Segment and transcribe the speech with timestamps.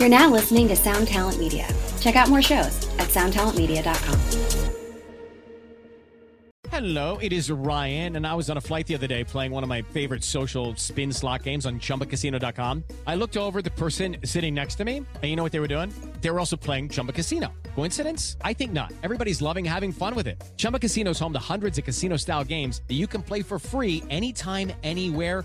[0.00, 1.68] You're now listening to Sound Talent Media.
[2.00, 4.18] Check out more shows at soundtalentmedia.com.
[6.70, 9.62] Hello, it is Ryan, and I was on a flight the other day playing one
[9.62, 12.84] of my favorite social spin slot games on chumbacasino.com.
[13.06, 15.68] I looked over the person sitting next to me, and you know what they were
[15.68, 15.92] doing?
[16.22, 17.52] They were also playing Chumba Casino.
[17.74, 18.38] Coincidence?
[18.42, 18.94] I think not.
[19.02, 20.42] Everybody's loving having fun with it.
[20.56, 23.58] Chumba Casino is home to hundreds of casino style games that you can play for
[23.58, 25.44] free anytime, anywhere,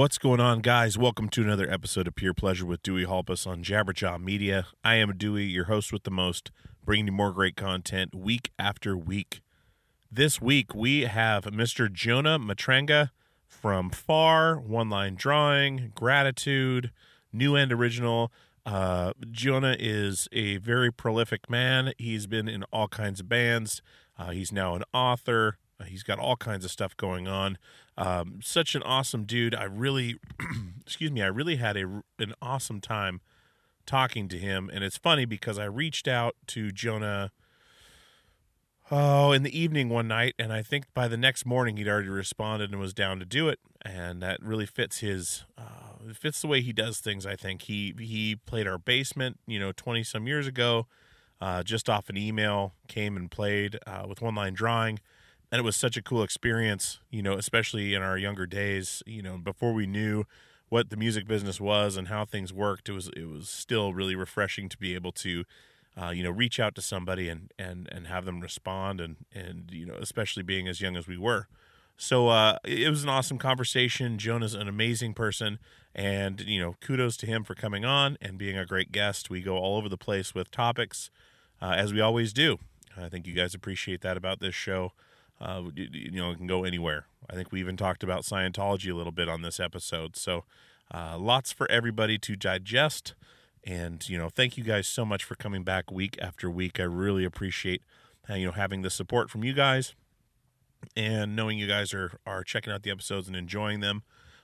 [0.00, 0.96] What's going on, guys?
[0.96, 4.66] Welcome to another episode of Pure Pleasure with Dewey Halpus on Jabberjaw Media.
[4.82, 6.50] I am Dewey, your host with the most,
[6.82, 9.42] bringing you more great content week after week.
[10.10, 11.92] This week, we have Mr.
[11.92, 13.10] Jonah Matranga
[13.46, 16.92] from Far, One Line Drawing, Gratitude,
[17.30, 18.32] New End Original.
[18.64, 21.92] Uh, Jonah is a very prolific man.
[21.98, 23.82] He's been in all kinds of bands.
[24.18, 25.58] Uh, he's now an author.
[25.80, 27.58] Uh, he's got all kinds of stuff going on.
[27.96, 29.54] Um, such an awesome dude.
[29.54, 30.16] I really,
[30.80, 33.20] excuse me, I really had a, an awesome time
[33.86, 34.70] talking to him.
[34.72, 37.32] And it's funny because I reached out to Jonah
[38.90, 42.08] oh in the evening one night and i think by the next morning he'd already
[42.08, 46.48] responded and was down to do it and that really fits his uh, fits the
[46.48, 50.26] way he does things i think he he played our basement you know 20 some
[50.26, 50.86] years ago
[51.40, 54.98] uh, just off an email came and played uh, with one line drawing
[55.52, 59.22] and it was such a cool experience you know especially in our younger days you
[59.22, 60.24] know before we knew
[60.68, 64.14] what the music business was and how things worked it was it was still really
[64.14, 65.44] refreshing to be able to
[66.00, 69.70] uh, you know, reach out to somebody and and and have them respond, and and
[69.72, 71.46] you know, especially being as young as we were.
[71.96, 74.16] So uh, it was an awesome conversation.
[74.16, 75.58] Jonah's an amazing person,
[75.94, 79.30] and you know, kudos to him for coming on and being a great guest.
[79.30, 81.10] We go all over the place with topics,
[81.60, 82.58] uh, as we always do.
[82.96, 84.92] I think you guys appreciate that about this show.
[85.40, 87.06] Uh, you, you know, it can go anywhere.
[87.28, 90.16] I think we even talked about Scientology a little bit on this episode.
[90.16, 90.44] So,
[90.92, 93.14] uh, lots for everybody to digest.
[93.64, 96.80] And you know, thank you guys so much for coming back week after week.
[96.80, 97.82] I really appreciate
[98.28, 99.94] uh, you know having the support from you guys
[100.96, 104.02] and knowing you guys are are checking out the episodes and enjoying them.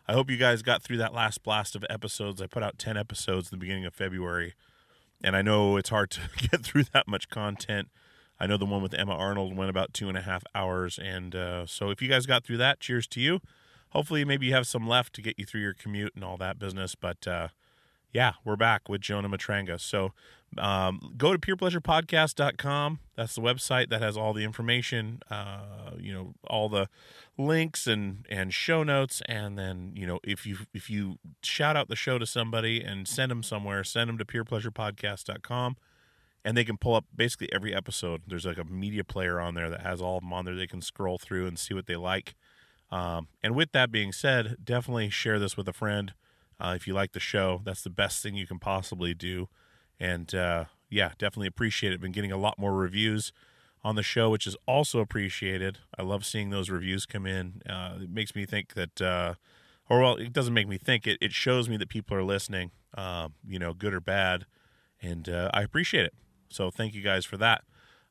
[0.08, 2.40] I hope you guys got through that last blast of episodes.
[2.40, 4.54] I put out 10 episodes at the beginning of February,
[5.22, 6.20] and I know it's hard to
[6.50, 7.88] get through that much content.
[8.38, 11.34] I know the one with Emma Arnold went about two and a half hours, and
[11.34, 13.40] uh, so if you guys got through that, cheers to you.
[13.90, 16.58] Hopefully, maybe you have some left to get you through your commute and all that
[16.58, 16.94] business.
[16.94, 17.48] But uh,
[18.12, 19.80] yeah, we're back with Jonah Matranga.
[19.80, 20.12] So
[20.58, 23.00] um, go to purepleasurepodcast.com.
[23.14, 26.88] That's the website that has all the information, uh, you know, all the
[27.38, 29.22] links and, and show notes.
[29.26, 33.06] And then, you know, if you, if you shout out the show to somebody and
[33.06, 35.76] send them somewhere, send them to purepleasurepodcast.com
[36.46, 38.22] and they can pull up basically every episode.
[38.24, 40.54] There's like a media player on there that has all of them on there.
[40.54, 42.36] They can scroll through and see what they like.
[42.88, 46.14] Um, and with that being said, definitely share this with a friend.
[46.60, 49.48] Uh, if you like the show, that's the best thing you can possibly do.
[49.98, 52.00] And uh, yeah, definitely appreciate it.
[52.00, 53.32] Been getting a lot more reviews
[53.82, 55.78] on the show, which is also appreciated.
[55.98, 57.60] I love seeing those reviews come in.
[57.68, 59.34] Uh, it makes me think that uh,
[59.90, 61.08] or well, it doesn't make me think.
[61.08, 64.46] It it shows me that people are listening, um, you know, good or bad,
[65.02, 66.14] and uh, I appreciate it.
[66.48, 67.62] So thank you guys for that.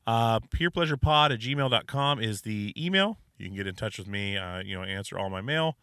[0.06, 3.18] Uh, peerpleasurepod at gmail.com is the email.
[3.38, 5.76] You can get in touch with me, uh, you know, answer all my mail,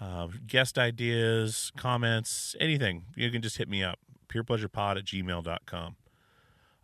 [0.00, 3.04] uh, guest ideas, comments, anything.
[3.16, 3.98] You can just hit me up.
[4.28, 5.96] Peerpleasurepod at gmail.com.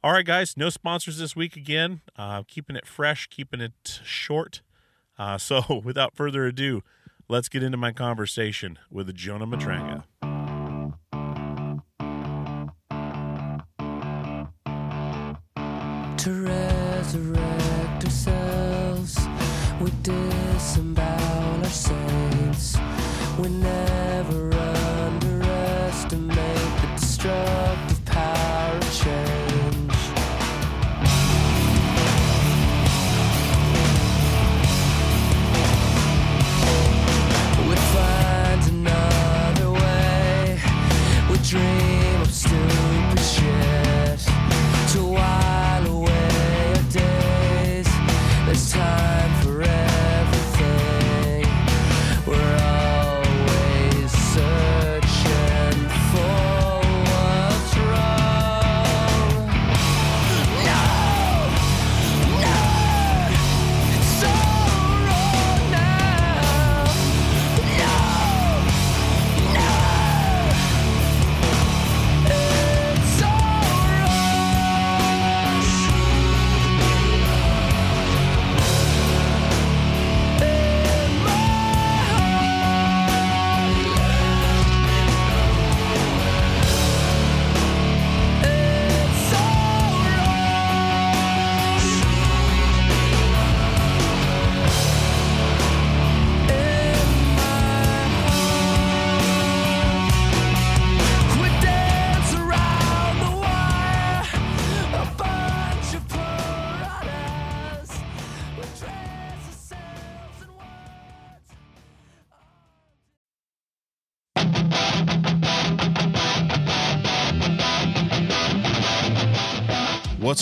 [0.02, 2.02] All right, guys, no sponsors this week again.
[2.16, 4.62] Uh, keeping it fresh, keeping it short.
[5.18, 6.82] Uh, so without further ado,
[7.28, 10.04] let's get into my conversation with Jonah Matranga.
[20.08, 22.76] Disembowel our saints.
[23.38, 24.17] We're never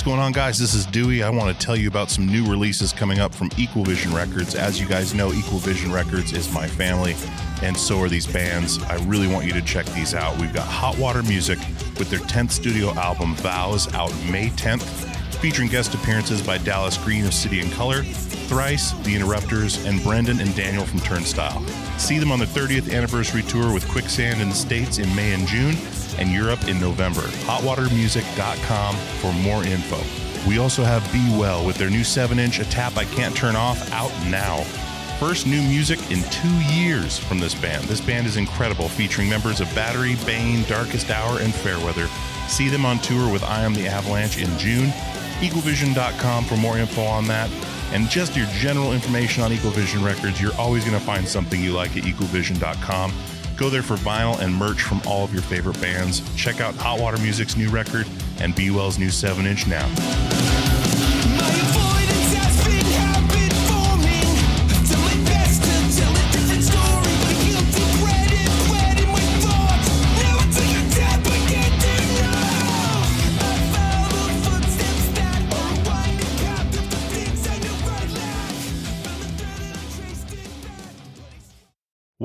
[0.07, 0.57] going on, guys?
[0.57, 1.25] This is Dewey.
[1.25, 4.55] I want to tell you about some new releases coming up from Equal Vision Records.
[4.55, 7.17] As you guys know, Equal Vision Records is my family,
[7.61, 8.81] and so are these bands.
[8.85, 10.39] I really want you to check these out.
[10.41, 11.59] We've got Hot Water Music
[11.99, 15.06] with their 10th studio album, Vows, out May 10th,
[15.37, 20.41] featuring guest appearances by Dallas Green of City and Color, Thrice, The Interrupters, and Brendan
[20.41, 21.63] and Daniel from Turnstile.
[21.99, 25.47] See them on their 30th anniversary tour with Quicksand in the States in May and
[25.47, 25.77] June,
[26.19, 27.21] and Europe in November.
[27.21, 29.99] Hotwatermusic.com for more info.
[30.49, 33.57] We also have Be Well with their new 7 inch A Tap I Can't Turn
[33.57, 34.63] Off out now.
[35.19, 37.85] First new music in two years from this band.
[37.85, 42.07] This band is incredible, featuring members of Battery, Bane, Darkest Hour, and Fairweather.
[42.49, 44.93] See them on tour with I Am the Avalanche in June.
[45.41, 47.51] EqualVision.com for more info on that.
[47.93, 51.63] And just your general information on Equal Vision Records, you're always going to find something
[51.63, 53.13] you like at EqualVision.com.
[53.57, 56.23] Go there for vinyl and merch from all of your favorite bands.
[56.37, 58.07] Check out Hot Water Music's new record
[58.41, 60.36] and Be Well's new 7 inch now.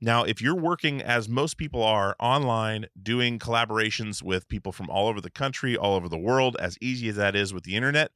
[0.00, 5.08] Now, if you're working as most people are online, doing collaborations with people from all
[5.08, 8.12] over the country, all over the world, as easy as that is with the internet,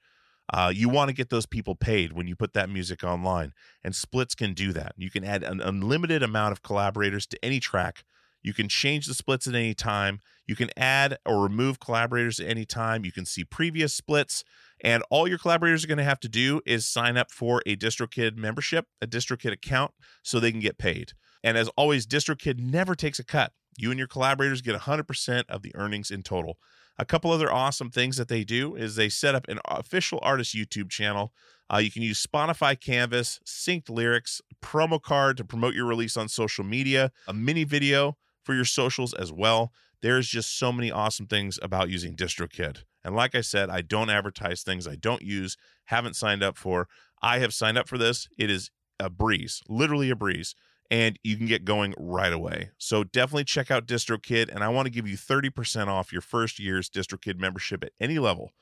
[0.53, 3.53] uh, you want to get those people paid when you put that music online.
[3.83, 4.93] And splits can do that.
[4.97, 8.05] You can add an unlimited amount of collaborators to any track.
[8.43, 10.21] You can change the splits at any time.
[10.47, 13.05] You can add or remove collaborators at any time.
[13.05, 14.45] You can see previous splits.
[14.83, 17.77] And all your collaborators are going to have to do is sign up for a
[17.77, 21.13] DistroKid membership, a DistroKid account, so they can get paid.
[21.45, 23.53] And as always, DistroKid never takes a cut.
[23.79, 26.59] You and your collaborators get 100% of the earnings in total.
[26.99, 30.55] A couple other awesome things that they do is they set up an official artist
[30.55, 31.33] YouTube channel.
[31.73, 36.29] Uh, you can use Spotify Canvas, synced lyrics, promo card to promote your release on
[36.29, 39.73] social media, a mini video for your socials as well.
[40.03, 42.83] There's just so many awesome things about using DistroKid.
[43.05, 45.57] And like I said, I don't advertise things I don't use,
[45.87, 46.89] haven't signed up for.
[47.23, 48.29] I have signed up for this.
[48.39, 50.55] It is a breeze, literally a breeze,
[50.91, 52.71] and you can get going right away.
[52.79, 56.59] So definitely check out DistroKid, and I want to give you 30% off your first
[56.59, 58.53] year's DistroKid membership at any level.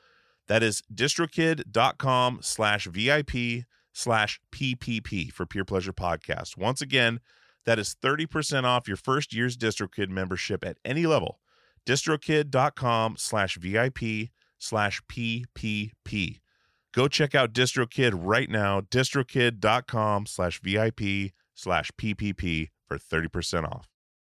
[0.46, 6.56] That is distrokid.com slash VIP slash PPP for Peer Pleasure Podcast.
[6.56, 7.20] Once again,
[7.66, 11.38] that is 30% off your first year's DistroKid membership at any level.
[11.90, 16.38] distrokid.com slash VIP slash PPP.
[16.94, 23.89] Go check out DistroKid right now, distrokid.com slash VIP slash PPP for 30% off.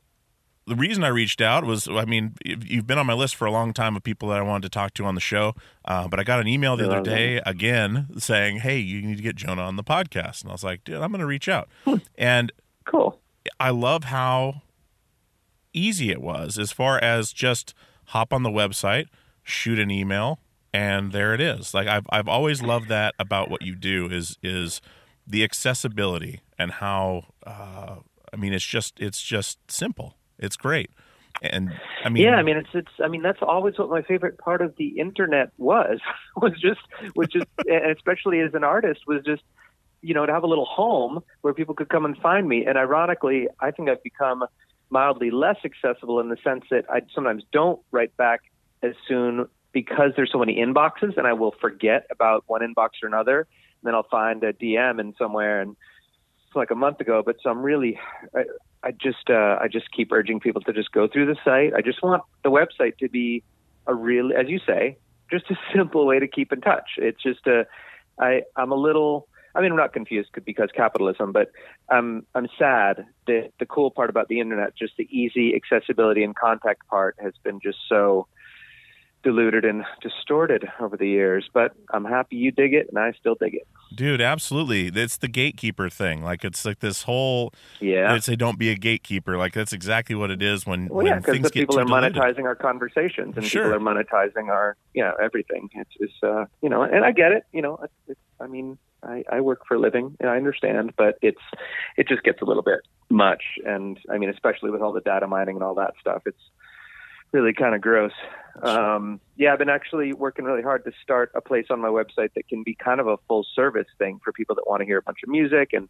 [0.68, 3.50] the reason I reached out was, I mean, you've been on my list for a
[3.50, 5.54] long time of people that I wanted to talk to on the show.
[5.84, 9.22] Uh, but I got an email the other day again saying, "Hey, you need to
[9.22, 11.68] get Jonah on the podcast." And I was like, "Dude, I'm going to reach out."
[12.16, 12.52] and
[12.84, 13.20] Cool.
[13.60, 14.62] I love how
[15.72, 17.74] easy it was as far as just
[18.06, 19.06] hop on the website,
[19.42, 20.40] shoot an email,
[20.72, 21.74] and there it is.
[21.74, 24.80] Like I've I've always loved that about what you do is is
[25.26, 27.96] the accessibility and how uh,
[28.32, 30.16] I mean it's just it's just simple.
[30.38, 30.90] It's great.
[31.42, 31.72] And
[32.04, 34.60] I mean, yeah, I mean it's it's I mean that's always what my favorite part
[34.60, 36.00] of the internet was
[36.36, 36.80] was just
[37.14, 39.42] was just and especially as an artist was just
[40.00, 42.64] you know to have a little home where people could come and find me.
[42.66, 44.44] And ironically, I think I've become
[44.90, 48.40] mildly less accessible in the sense that I sometimes don't write back
[48.82, 53.06] as soon because there's so many inboxes and I will forget about one inbox or
[53.06, 53.40] another.
[53.40, 55.76] And then I'll find a DM in somewhere and
[56.54, 57.98] like a month ago, but so I'm really,
[58.34, 58.44] I,
[58.82, 61.74] I just, uh, I just keep urging people to just go through the site.
[61.74, 63.42] I just want the website to be
[63.86, 64.96] a real, as you say,
[65.30, 66.90] just a simple way to keep in touch.
[66.96, 67.66] It's just a,
[68.18, 71.50] I, I'm a little, I mean, I'm not confused because capitalism, but
[71.88, 76.36] I'm, I'm sad that the cool part about the internet, just the easy accessibility and
[76.36, 78.26] contact part has been just so
[79.28, 81.48] diluted and distorted over the years.
[81.52, 83.66] But I'm happy you dig it and I still dig it.
[83.94, 84.86] dude, absolutely.
[84.88, 86.22] It's the gatekeeper thing.
[86.22, 87.52] Like it's like this whole.
[87.80, 88.12] Yeah.
[88.12, 89.36] They say don't be a gatekeeper.
[89.36, 92.14] Like that's exactly what it is when Well, when yeah, things get people are diluted.
[92.14, 93.64] monetizing our conversations, and Sure.
[93.64, 95.68] people are monetizing our, you know, everything.
[95.74, 97.42] It's, it's uh, you know, and I get it.
[97.52, 100.92] You know, it's, it's, I mean, I, I work for a living, and I understand,
[100.96, 101.44] but it's,
[101.96, 102.80] it just gets a little bit
[103.10, 106.44] much, and I mean, especially with all the data mining and all that stuff, it's
[107.32, 108.12] really kind of gross.
[108.62, 112.34] Um, yeah, I've been actually working really hard to start a place on my website
[112.34, 114.98] that can be kind of a full service thing for people that want to hear
[114.98, 115.88] a bunch of music and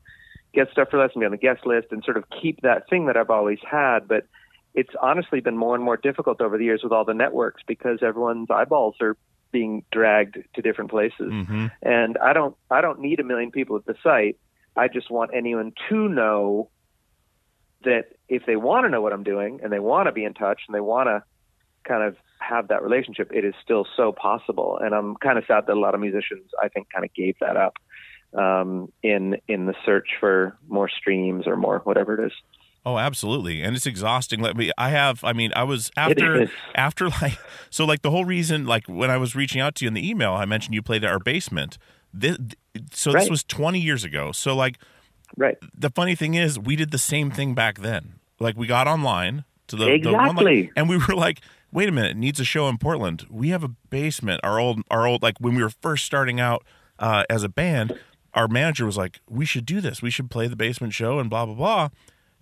[0.53, 2.89] get stuff for less and be on the guest list and sort of keep that
[2.89, 4.09] thing that I've always had.
[4.09, 4.27] But
[4.75, 8.01] it's honestly been more and more difficult over the years with all the networks because
[8.03, 9.17] everyone's eyeballs are
[9.51, 11.33] being dragged to different places.
[11.33, 11.71] Mhm.
[11.83, 14.37] And I don't I don't need a million people at the site.
[14.77, 16.71] I just want anyone to know
[17.89, 20.35] that if they want to know what I'm doing and they want to be in
[20.35, 21.23] touch and they want to
[21.87, 24.79] kind of have that relationship, it is still so possible.
[24.81, 27.37] And I'm kind of sad that a lot of musicians, I think, kind of gave
[27.41, 27.75] that up
[28.39, 32.33] um, in in the search for more streams or more whatever it is.
[32.87, 34.41] Oh, absolutely, and it's exhausting.
[34.41, 34.71] Let me.
[34.79, 35.25] I have.
[35.25, 37.39] I mean, I was after after like
[37.71, 40.09] so like the whole reason like when I was reaching out to you in the
[40.09, 41.77] email, I mentioned you played at our basement.
[42.15, 42.39] This,
[42.93, 43.31] so this Right.
[43.31, 44.33] was 20 years ago.
[44.33, 44.79] So like
[45.37, 45.57] Right.
[45.75, 48.15] the funny thing is, we did the same thing back then.
[48.41, 50.71] Like we got online to the the Exactly.
[50.77, 51.41] and we were like,
[51.73, 53.27] wait a minute, it needs a show in Portland.
[53.31, 54.41] We have a basement.
[54.45, 56.65] Our old our old like when we were first starting out
[56.99, 57.99] uh, as a band,
[58.35, 60.01] our manager was like, we should do this.
[60.03, 61.89] We should play the basement show and blah blah blah.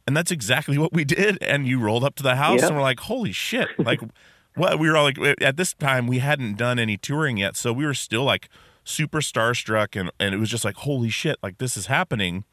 [0.06, 1.38] And that's exactly what we did.
[1.42, 2.68] And you rolled up to the house Yeah.
[2.68, 3.68] and we're like, holy shit!
[3.78, 4.00] Like,
[4.54, 4.78] what?
[4.78, 7.84] We were all like, at this time we hadn't done any touring yet, so we
[7.84, 8.48] were still like
[8.84, 11.36] super starstruck, and and it was just like, holy shit!
[11.42, 12.44] Like this is happening,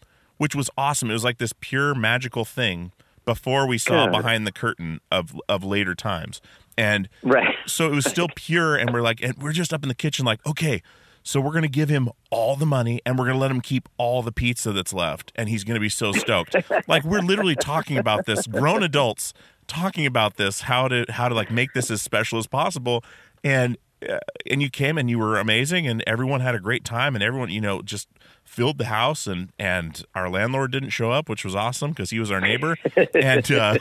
[0.43, 1.09] which was awesome.
[1.09, 2.91] It was like this pure magical thing
[3.25, 6.41] before we saw behind the curtain of of later times,
[6.77, 7.55] and Right.
[7.65, 10.25] so it was still pure and we're like and we're just up in the kitchen
[10.25, 10.81] like okay
[11.25, 14.21] so we're gonna give him all the money and we're gonna let him keep all
[14.21, 16.53] the pizza that's left and he's gonna be so stoked
[16.89, 19.31] like we're literally talking about this grown adults
[19.67, 23.01] talking about this how to how to like make this as special as possible
[23.41, 23.77] and
[24.09, 24.19] uh,
[24.51, 27.49] and you came and you were amazing and everyone had a great time and everyone
[27.49, 28.09] you know just
[28.45, 32.19] filled the house and and our landlord didn't show up which was awesome because he
[32.19, 32.77] was our neighbor.
[33.15, 33.77] And uh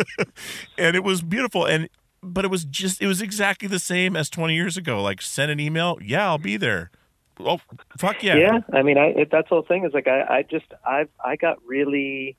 [0.78, 1.64] and it was beautiful.
[1.66, 1.88] And
[2.22, 5.02] but it was just it was exactly the same as 20 years ago.
[5.02, 6.90] Like send an email yeah i'll be there.
[7.38, 7.60] Oh
[7.98, 8.36] fuck yeah.
[8.36, 11.06] Yeah, I mean, I it, that's the whole thing is like I, I just I
[11.24, 12.36] I got really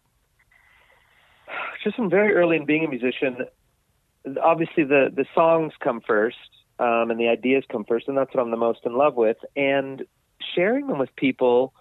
[1.84, 3.38] just from very early in being a musician.
[4.42, 6.38] Obviously, the the songs come first,
[6.80, 9.38] um, and the ideas come first, and that's what I'm the most in love with.
[9.56, 10.04] And
[10.56, 11.74] sharing them with people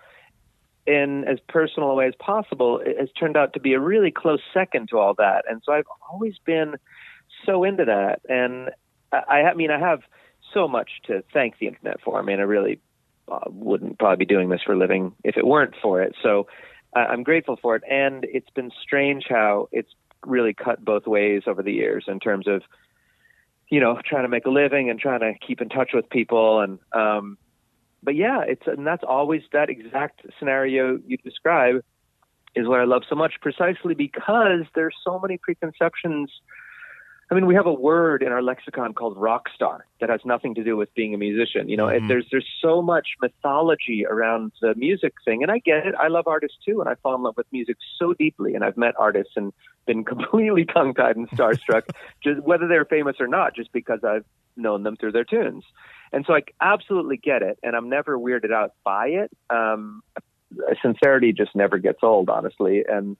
[0.86, 4.40] in as personal a way as possible has turned out to be a really close
[4.52, 5.44] second to all that.
[5.48, 6.76] And so I've always been
[7.44, 8.20] so into that.
[8.28, 8.70] And
[9.12, 10.00] I, I mean, I have
[10.52, 12.18] so much to thank the internet for.
[12.18, 12.80] I mean, I really
[13.30, 16.16] uh, wouldn't probably be doing this for a living if it weren't for it.
[16.22, 16.48] So
[16.96, 17.82] uh, I'm grateful for it.
[17.88, 19.90] And it's been strange how it's
[20.24, 22.62] really cut both ways over the years in terms of,
[23.68, 26.60] you know, trying to make a living and trying to keep in touch with people.
[26.60, 27.38] And, um,
[28.02, 31.82] but yeah, it's, and that's always that exact scenario you describe
[32.54, 36.30] is what I love so much precisely because there's so many preconceptions
[37.30, 40.56] I mean, we have a word in our lexicon called rock star that has nothing
[40.56, 41.68] to do with being a musician.
[41.68, 42.08] You know, Mhm.
[42.08, 45.94] there's there's so much mythology around the music thing, and I get it.
[45.94, 48.54] I love artists too, and I fall in love with music so deeply.
[48.56, 49.52] And I've met artists and
[49.86, 51.82] been completely tongue tied and starstruck,
[52.24, 54.24] just whether they're famous or not, just because I've
[54.56, 55.64] known them through their tunes.
[56.12, 59.30] And so I absolutely get it, and I'm never weirded out by it.
[59.48, 60.02] Um,
[60.82, 63.16] sincerity just never gets old, honestly, and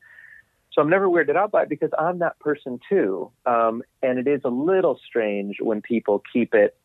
[0.72, 3.30] so I'm never weirded out by it because I'm that person too.
[3.44, 6.76] Um, and it is a little strange when people keep it,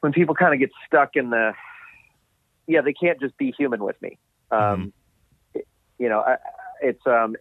[0.00, 1.52] when people kind of get stuck in the,
[2.66, 4.18] yeah, they can't just be human with me.
[4.50, 4.92] Um,
[5.54, 6.36] it- you know, I,
[6.82, 7.36] it's, um,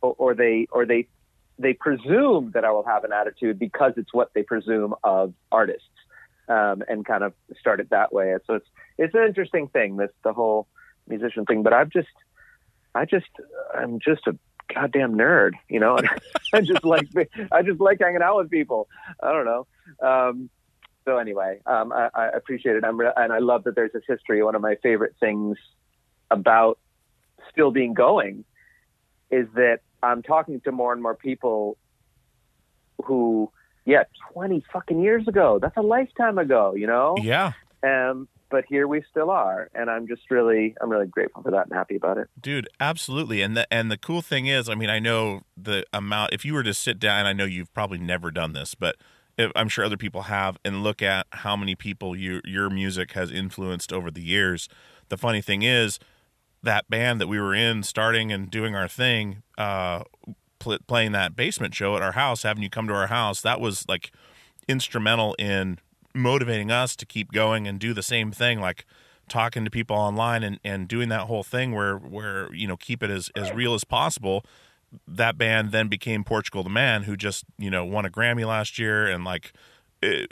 [0.00, 1.08] or, or they, or they
[1.58, 5.88] they presume that I will have an attitude because it's what they presume of artists,
[6.48, 8.34] um, and kind of start it that way.
[8.46, 10.68] So it's it's an interesting thing, this the whole
[11.06, 11.62] musician thing.
[11.62, 12.08] But I'm just,
[12.94, 13.28] I just,
[13.74, 14.36] I'm just a
[14.72, 15.98] goddamn nerd, you know.
[16.54, 17.08] I just like
[17.50, 18.88] I just like hanging out with people.
[19.22, 19.66] I don't know.
[20.06, 20.50] Um,
[21.04, 22.84] so anyway, um, I, I appreciate it.
[22.84, 24.42] I'm re- and I love that there's this history.
[24.42, 25.56] One of my favorite things
[26.30, 26.78] about
[27.50, 28.44] still being going
[29.30, 31.76] is that I'm talking to more and more people
[33.04, 33.50] who,
[33.84, 35.58] yeah, 20 fucking years ago.
[35.60, 37.16] That's a lifetime ago, you know.
[37.20, 37.52] Yeah.
[37.82, 41.66] Um, but here we still are, and I'm just really, I'm really grateful for that
[41.66, 42.28] and happy about it.
[42.38, 43.40] Dude, absolutely.
[43.40, 46.52] And the and the cool thing is, I mean, I know the amount if you
[46.52, 48.96] were to sit down and I know you've probably never done this, but
[49.38, 53.12] if, I'm sure other people have and look at how many people you your music
[53.12, 54.68] has influenced over the years.
[55.08, 55.98] The funny thing is
[56.62, 60.04] that band that we were in starting and doing our thing uh
[60.62, 63.60] pl- playing that basement show at our house, having you come to our house, that
[63.60, 64.12] was like
[64.68, 65.78] instrumental in
[66.14, 68.84] motivating us to keep going and do the same thing like
[69.28, 73.02] talking to people online and, and doing that whole thing where where you know keep
[73.02, 74.44] it as, as real as possible.
[75.08, 78.78] That band then became portugal the man who just you know won a grammy last
[78.78, 79.52] year and like
[80.02, 80.30] it,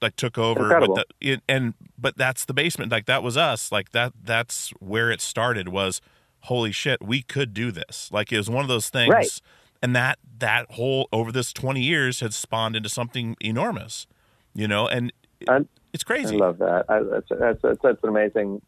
[0.00, 2.90] like took over the, it, and but that's the basement.
[2.90, 3.70] Like that was us.
[3.70, 6.00] Like that that's where it started was
[6.42, 8.08] holy shit we could do this.
[8.10, 9.40] Like it was one of those things Right.
[9.82, 14.06] And that that whole over this 20 years has spawned into something enormous
[14.54, 15.12] you know and
[15.48, 15.60] I,
[15.92, 16.84] it's crazy I love that.
[16.88, 18.60] I, that's, that's that's that's an amazing,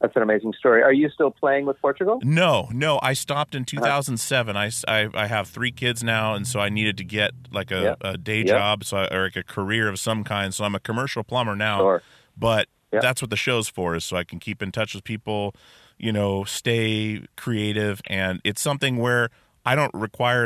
[0.00, 0.82] that's an amazing story.
[0.82, 2.18] Are you still playing with Portugal?
[2.22, 3.58] no no i stopped Uh-huh.
[3.60, 7.82] in 2007 I, have three kids now and so i needed to get like a,
[7.82, 7.96] Yep.
[8.02, 8.46] a day Yep.
[8.46, 11.54] job so I, or like a career of some kind so i'm a commercial plumber
[11.56, 12.02] now Sure.
[12.36, 13.02] but Yep.
[13.02, 15.54] that's what the show's for is so i can keep in touch with people
[15.98, 19.28] you know stay creative and it's something where
[19.70, 20.44] i don't require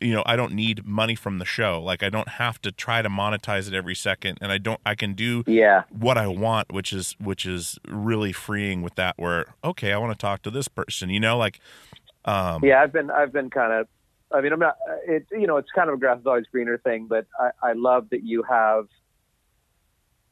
[0.00, 2.98] you know i don't need money from the show like i don't have to try
[3.02, 5.82] to monetize it every second and i don't i can do Yeah.
[6.06, 10.12] what i want which is which is really freeing with that where okay i want
[10.16, 11.56] to talk to this person you know like
[12.24, 13.86] um Yeah, I've been I've been kind of.
[14.36, 14.76] I mean, I'm not.
[15.06, 17.72] It's you know, it's kind of a grass is always greener thing, but I, I
[17.88, 18.84] love that you have.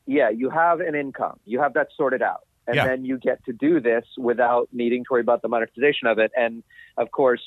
[0.06, 1.38] Yeah, you have an income.
[1.44, 2.84] You have that sorted out, and Yeah.
[2.84, 6.30] then you get to do this without needing to worry about the monetization of it.
[6.36, 6.62] And
[6.96, 7.40] of course,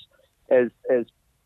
[0.52, 1.06] as as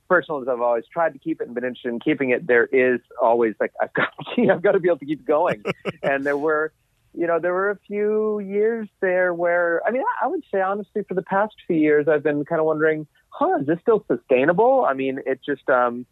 [0.09, 2.65] personal as I've always tried to keep it and been interested in keeping it, there
[2.65, 5.63] is always like I've got I've got to be able to keep going.
[6.03, 6.73] and there were
[7.15, 11.03] you know, there were a few years there where, I mean, I would say honestly,
[11.07, 14.83] for the past few years, I've been kind of wondering, huh, is this still sustainable?
[14.87, 16.07] I mean, it just, um,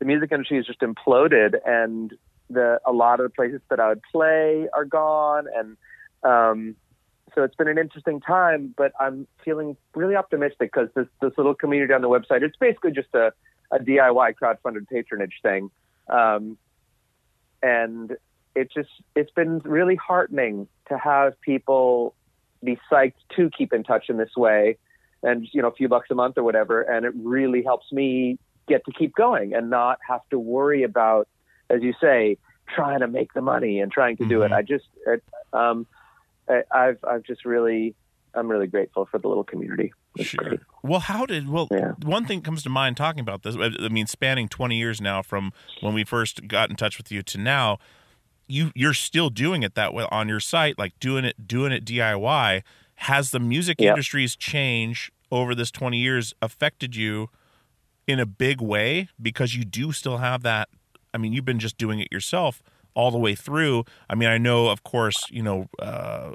[0.00, 2.12] the music industry has just imploded, and
[2.50, 5.76] the a lot of the places that I would play are gone, and
[6.24, 6.76] um,
[7.34, 8.74] so it's been an interesting time.
[8.76, 12.92] But I'm feeling really optimistic because this this little community on the website, it's basically
[12.92, 13.32] just a,
[13.70, 15.70] a DIY crowdfunded patronage thing,
[16.08, 16.58] um,
[17.62, 18.16] and
[18.54, 22.14] it just it's been really heartening to have people
[22.62, 24.76] be psyched to keep in touch in this way
[25.22, 28.38] and you know a few bucks a month or whatever and it really helps me
[28.68, 31.28] get to keep going and not have to worry about
[31.70, 32.36] as you say
[32.68, 34.56] trying to make the money and trying to do it Mhm.
[34.56, 35.86] i just it, um
[36.48, 37.94] I, i've i've just really
[38.34, 40.44] i'm really grateful for the little community it's Sure.
[40.44, 41.68] great Well, how did well?
[41.70, 41.92] Yeah.
[42.04, 43.56] One thing comes to mind talking about this.
[43.56, 47.22] I mean, spanning twenty years now from when we first got in touch with you
[47.22, 47.78] to now,
[48.46, 51.84] you you're still doing it that way on your site, like doing it doing it
[51.86, 52.62] DIY.
[52.96, 53.90] Has the music Yep.
[53.92, 57.28] industry's change over this twenty years affected you
[58.06, 59.08] in a big way?
[59.20, 60.68] Because you do still have that.
[61.14, 62.62] I mean, you've been just doing it yourself
[62.94, 63.84] all the way through.
[64.08, 65.68] I mean, I know, of course, you know.
[65.78, 66.32] Uh,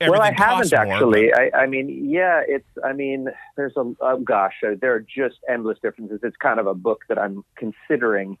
[0.00, 1.32] well, I haven't more, actually.
[1.34, 2.68] I, I mean, yeah, it's.
[2.84, 3.92] I mean, there's a.
[4.00, 6.20] Oh gosh, uh, there are just endless differences.
[6.22, 8.38] It's kind of a book that I'm considering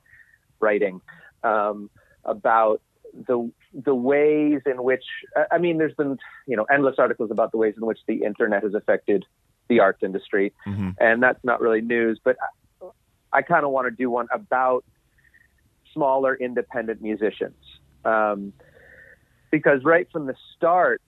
[0.60, 1.00] writing
[1.42, 1.90] um,
[2.24, 2.80] about
[3.26, 5.04] the the ways in which.
[5.36, 8.22] I- I mean, there's been you know endless articles about the ways in which the
[8.22, 9.24] internet has affected
[9.68, 10.94] the arts industry, but- Mhm.
[11.00, 12.20] and that's not really news.
[12.22, 12.86] But I,
[13.38, 14.84] I kind of want to do one about
[15.92, 17.56] smaller independent musicians.
[18.04, 18.52] Um,
[19.50, 21.00] because right from the start,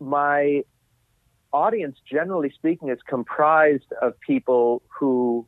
[0.00, 0.62] my
[1.52, 5.46] audience, generally speaking, is comprised of people who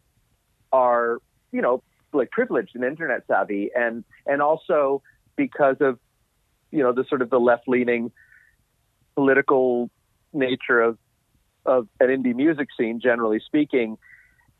[0.72, 1.18] are,
[1.52, 5.02] you know, like privileged and internet savvy, and and also
[5.36, 5.98] because of,
[6.70, 8.12] you know, the sort of the left leaning
[9.14, 9.90] political
[10.32, 10.98] nature of
[11.66, 13.96] of an indie music scene, generally speaking,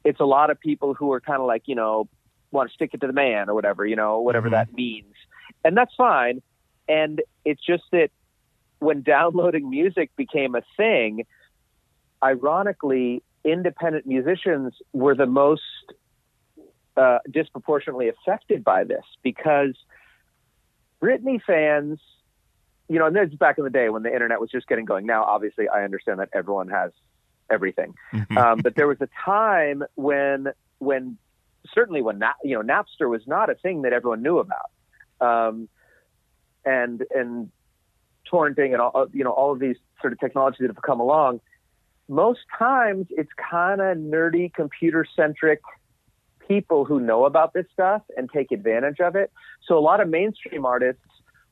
[0.05, 2.09] it's a lot of people who are kind of like, you know,
[2.55, 4.53] want to stick it to the man or whatever, you know, whatever Mhm.
[4.53, 5.15] that means,
[5.65, 6.41] and that's fine.
[6.89, 8.11] And it's just that
[8.79, 11.25] when downloading music became a thing,
[12.23, 15.63] ironically, independent musicians were the most
[16.97, 19.75] uh, disproportionately affected by this because
[21.03, 21.99] Britney fans,
[22.89, 24.85] you know, and this is back in the day when the internet was just getting
[24.85, 25.05] going.
[25.05, 26.93] Now, obviously, I understand that everyone has
[27.51, 27.95] everything,
[28.37, 31.19] um, but there was a time when, when
[31.73, 34.71] certainly when Na- you know Napster was not a thing that everyone knew about,
[35.21, 35.69] um,
[36.65, 37.51] and and
[38.31, 41.41] torrenting and all you know all of these sort of technologies that have come along.
[42.09, 45.61] Most times, it's kind of nerdy, computer centric
[46.47, 49.33] people who know about this stuff and take advantage of it.
[49.67, 51.01] So a lot of mainstream artists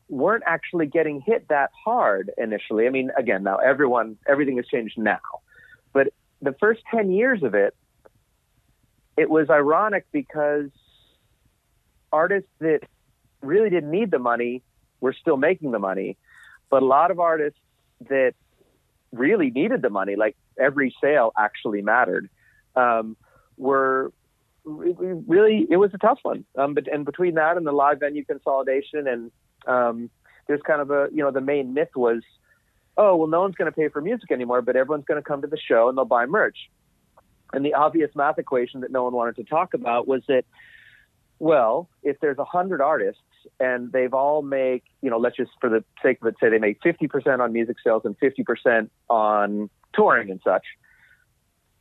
[0.09, 2.87] weren't actually getting hit that hard initially.
[2.87, 5.21] I mean, again, now everyone, everything has changed now,
[5.95, 6.09] but
[6.43, 7.75] the first 10 years of it,
[9.17, 10.71] it was ironic because
[12.13, 12.81] artists that
[13.41, 14.63] really didn't need the money
[15.01, 16.17] were still making the money,
[16.71, 17.59] but a lot of artists
[18.09, 18.35] that
[19.13, 22.31] really needed the money, like every sale actually mattered,
[22.77, 23.17] um,
[23.57, 24.13] were
[24.65, 26.45] re- re- really it was a tough one.
[26.57, 29.31] Um, but and between that and the live venue consolidation and
[29.67, 30.11] um,
[30.47, 32.23] there's kind of a you know the main myth was,
[32.97, 35.43] oh well, no one's going to pay for music anymore, but everyone's going to come
[35.43, 36.71] to the show and they'll buy merch.
[37.53, 40.45] And the obvious math equation that no one wanted to talk about was that,
[41.39, 43.21] well, if there's a hundred artists
[43.61, 46.59] and they've all make, you know, let's just for the sake of it say they
[46.59, 50.65] make 50% on music sales and 50% on touring and such.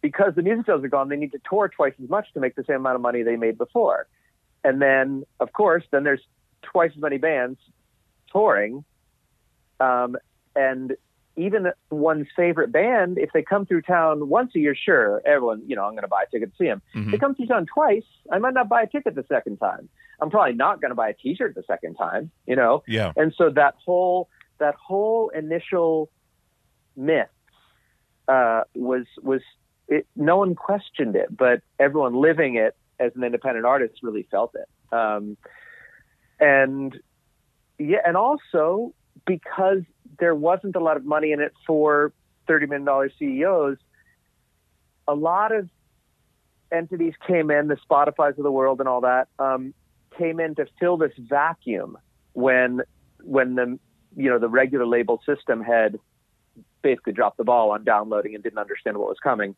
[0.02, 2.56] Because the music sales are gone, they need to tour twice as much to make
[2.56, 4.08] the same amount of money they made before.
[4.64, 6.22] And then, of course, then there's
[6.64, 7.60] twice as many bands
[8.32, 8.84] touring.
[9.80, 10.18] Um,
[10.56, 10.96] and
[11.36, 15.76] even one's favorite band, if they come through town once a year, sure, everyone, you
[15.76, 16.82] know, I'm going to buy a ticket to see them.
[16.94, 19.90] If they come through town twice, I might not buy a ticket the second time.
[20.20, 22.84] I'm probably not going to buy a T-shirt the second time, you know.
[22.88, 23.14] Yeah.
[23.16, 26.12] And so that whole that whole initial
[26.96, 27.28] myth
[28.28, 29.42] uh, was was
[29.88, 34.56] it, no one questioned it, but everyone living it as an independent artist really felt
[34.56, 34.96] it.
[34.96, 35.38] Um,
[36.40, 36.98] and
[37.80, 38.94] yeah, and also
[39.26, 39.82] because
[40.20, 42.14] there wasn't a lot of money in it for
[42.48, 43.78] thirty million dollar CEOs,
[45.08, 45.70] a lot of
[46.72, 49.74] entities came in, the Spotify's of the world and all that, um,
[50.18, 51.98] came in to fill this vacuum
[52.34, 52.82] when
[53.24, 53.80] when the
[54.16, 55.98] you know the regular label system had
[56.82, 59.56] basically dropped the ball on downloading and didn't understand what was coming.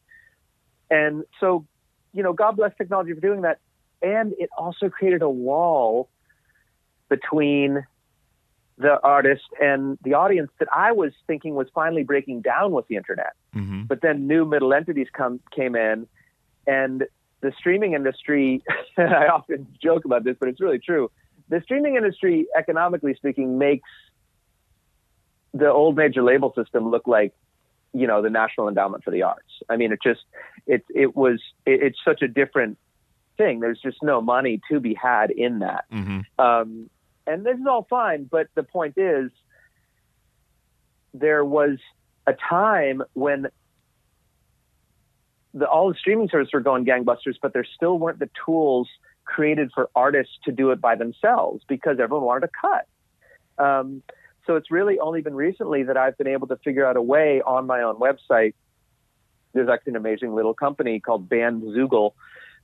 [0.89, 1.65] And so,
[2.13, 3.59] you know, God bless technology for doing that.
[4.01, 6.09] And it also created a wall
[7.09, 7.85] between
[8.77, 12.95] the artist and the audience that I was thinking was finally breaking down with the
[12.95, 13.33] internet.
[13.55, 13.87] Mhm.
[13.87, 16.07] But then new middle entities come came in,
[16.65, 17.05] and
[17.41, 18.63] the streaming industry.
[18.97, 21.11] I often joke about this, but it's really true.
[21.49, 23.89] The streaming industry, economically speaking, makes
[25.53, 27.33] the old major label system look like
[27.93, 29.61] you know the National Endowment for the Arts.
[29.69, 30.21] I mean, it just
[30.65, 32.77] it it was it, it's such a different
[33.37, 33.59] thing.
[33.59, 35.85] There's just no money to be had in that.
[35.91, 36.23] Mhm.
[36.39, 36.89] Um,
[37.27, 39.31] and this is all fine, but the point is,
[41.13, 41.77] there was
[42.25, 43.47] a time when
[45.53, 48.89] the, all the streaming services were going gangbusters, but there still weren't the tools
[49.25, 53.63] created for artists to do it by themselves because everyone wanted to cut.
[53.63, 54.01] Um,
[54.45, 57.41] so it's really only been recently that I've been able to figure out a way
[57.41, 58.53] on my own website.
[59.53, 62.13] There's actually an amazing little company called Bandzoogle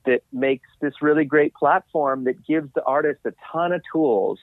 [0.05, 4.39] that makes this really great platform that gives the artist a ton of tools.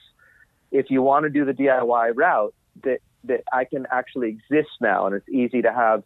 [0.71, 5.05] If you want to do the DIY route, that that I can actually exist now,
[5.05, 6.03] and it's easy to have,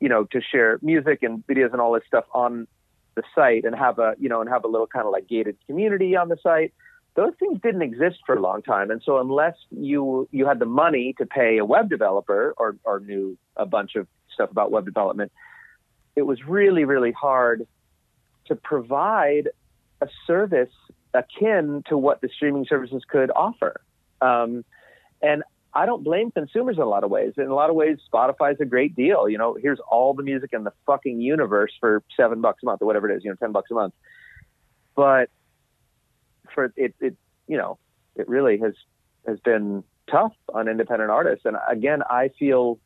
[0.00, 2.66] you know, to share music and videos and all this stuff on
[3.14, 5.56] the site, and have a, you know, and have a little kind of like gated
[5.66, 6.72] community on the site.
[7.16, 10.66] Those things didn't exist for a long time, and so unless you you had the
[10.66, 14.84] money to pay a web developer or or knew a bunch of stuff about web
[14.84, 15.32] development,
[16.16, 17.66] it was really really hard
[18.46, 19.48] to provide
[20.00, 20.72] a service
[21.14, 23.80] akin to what the streaming services could offer.
[24.20, 24.64] Um,
[25.22, 27.32] and I don't blame consumers in a lot of ways.
[27.36, 29.28] In a lot of ways, Spotify's a great deal.
[29.28, 32.82] You know, here's all the music in the fucking universe for seven bucks a month
[32.82, 33.94] or whatever it is, you know, 10 bucks a month.
[34.94, 35.30] But
[36.54, 37.16] for it, it,
[37.48, 37.78] you know,
[38.14, 38.74] it really has,
[39.26, 41.44] has been tough on independent artists.
[41.44, 42.78] And again, I feel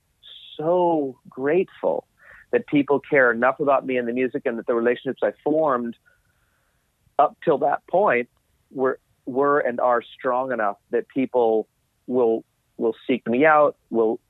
[0.56, 2.06] so grateful
[2.50, 5.96] that people care enough about me and the music and that the relationships I formed
[7.18, 8.28] up till that point
[8.70, 11.68] were were and are strong enough that people
[12.06, 12.44] will
[12.76, 14.20] will seek me out, will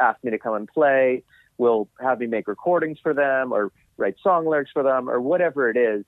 [0.00, 1.22] ask me to come and play,
[1.58, 5.68] will have me make recordings for them or write song lyrics for them or whatever
[5.68, 6.04] it is.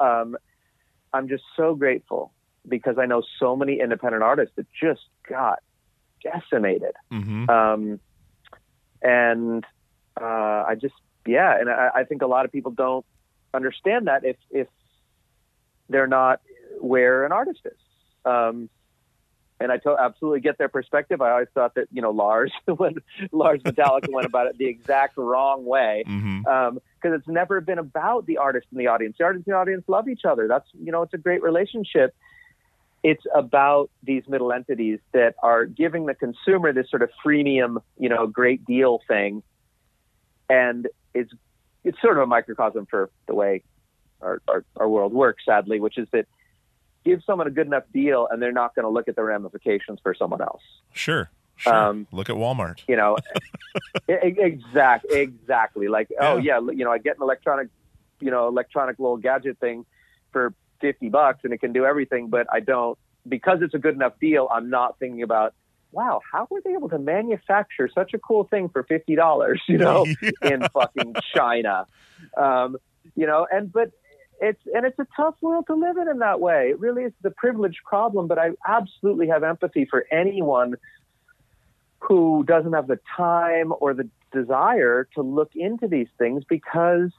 [0.00, 0.36] Um,
[1.12, 2.32] I'm just so grateful
[2.68, 5.58] because I know so many independent artists that just got
[6.22, 6.94] decimated.
[7.12, 7.48] Mhm.
[7.48, 8.00] Um,
[9.02, 9.64] and
[10.20, 10.94] uh, I just,
[11.26, 13.04] yeah, and I, I think a lot of people don't
[13.54, 14.68] understand that if if
[15.88, 16.40] they're not
[16.80, 17.78] where an artist is.
[18.24, 18.68] Um,
[19.60, 21.22] and I to- absolutely get their perspective.
[21.22, 22.96] I always thought that you know Lars, when
[23.30, 28.38] Lars Metallica went about it the exact wrong way, because it's never been about the
[28.38, 29.16] artist and the audience.
[29.18, 30.48] The artist and the audience love each other.
[30.48, 32.14] That's you know it's a great relationship.
[33.04, 38.08] It's about these middle entities that are giving the consumer this sort of freemium, you
[38.08, 39.42] know, great deal thing,
[40.48, 41.32] and it's
[41.84, 43.62] it's sort of a microcosm for the way
[44.20, 46.26] our, our, our world works, sadly, which is that
[47.04, 49.98] give someone a good enough deal and they're not going to look at the ramifications
[50.02, 50.62] for someone else.
[50.92, 51.28] Sure.
[51.56, 51.74] Sure.
[51.74, 52.82] Um, Look at Walmart.
[52.88, 53.18] You know,
[54.08, 55.88] e- exact, exactly.
[55.88, 56.60] Like, oh Yeah.
[56.60, 57.68] yeah, you know, I get an electronic,
[58.20, 59.84] you know, electronic little gadget thing
[60.32, 62.98] for fifty bucks and it can do everything, but I don't
[63.28, 64.48] because it's a good enough deal.
[64.52, 65.54] I'm not thinking about,
[65.92, 69.62] wow, how were they able to manufacture such a cool thing for fifty dollars?
[69.68, 70.06] You know,
[70.42, 71.86] in fucking China,
[72.36, 72.76] um,
[73.14, 73.92] you know, and but
[74.40, 76.70] it's and it's a tough world to live in in that way.
[76.70, 80.76] It really is the privilege problem, but I absolutely have empathy for anyone
[82.00, 87.12] who doesn't have the time or the desire to look into these things because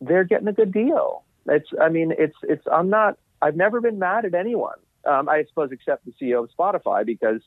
[0.00, 1.22] they're getting a good deal.
[1.46, 4.78] It's, I mean, it's, it's, I'm not, I've never been mad at anyone.
[5.04, 7.40] Um, I suppose except the CEO of Spotify because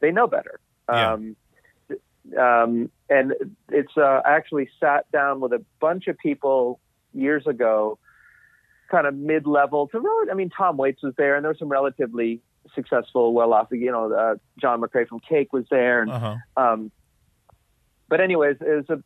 [0.00, 0.60] they know better.
[0.90, 1.12] Yeah.
[1.12, 1.36] Um,
[2.38, 3.34] um, and
[3.70, 6.78] it's, uh, actually sat down with a bunch of people
[7.14, 7.98] years ago,
[8.90, 11.68] kind of mid-level to, rel- I mean, Tom Waits was there and there were some
[11.68, 12.40] relatively
[12.74, 16.62] successful, well-off, you know, uh, John McCrea from Cake was there and, Uh huh.
[16.62, 16.90] um,
[18.08, 19.02] but anyways, it was a,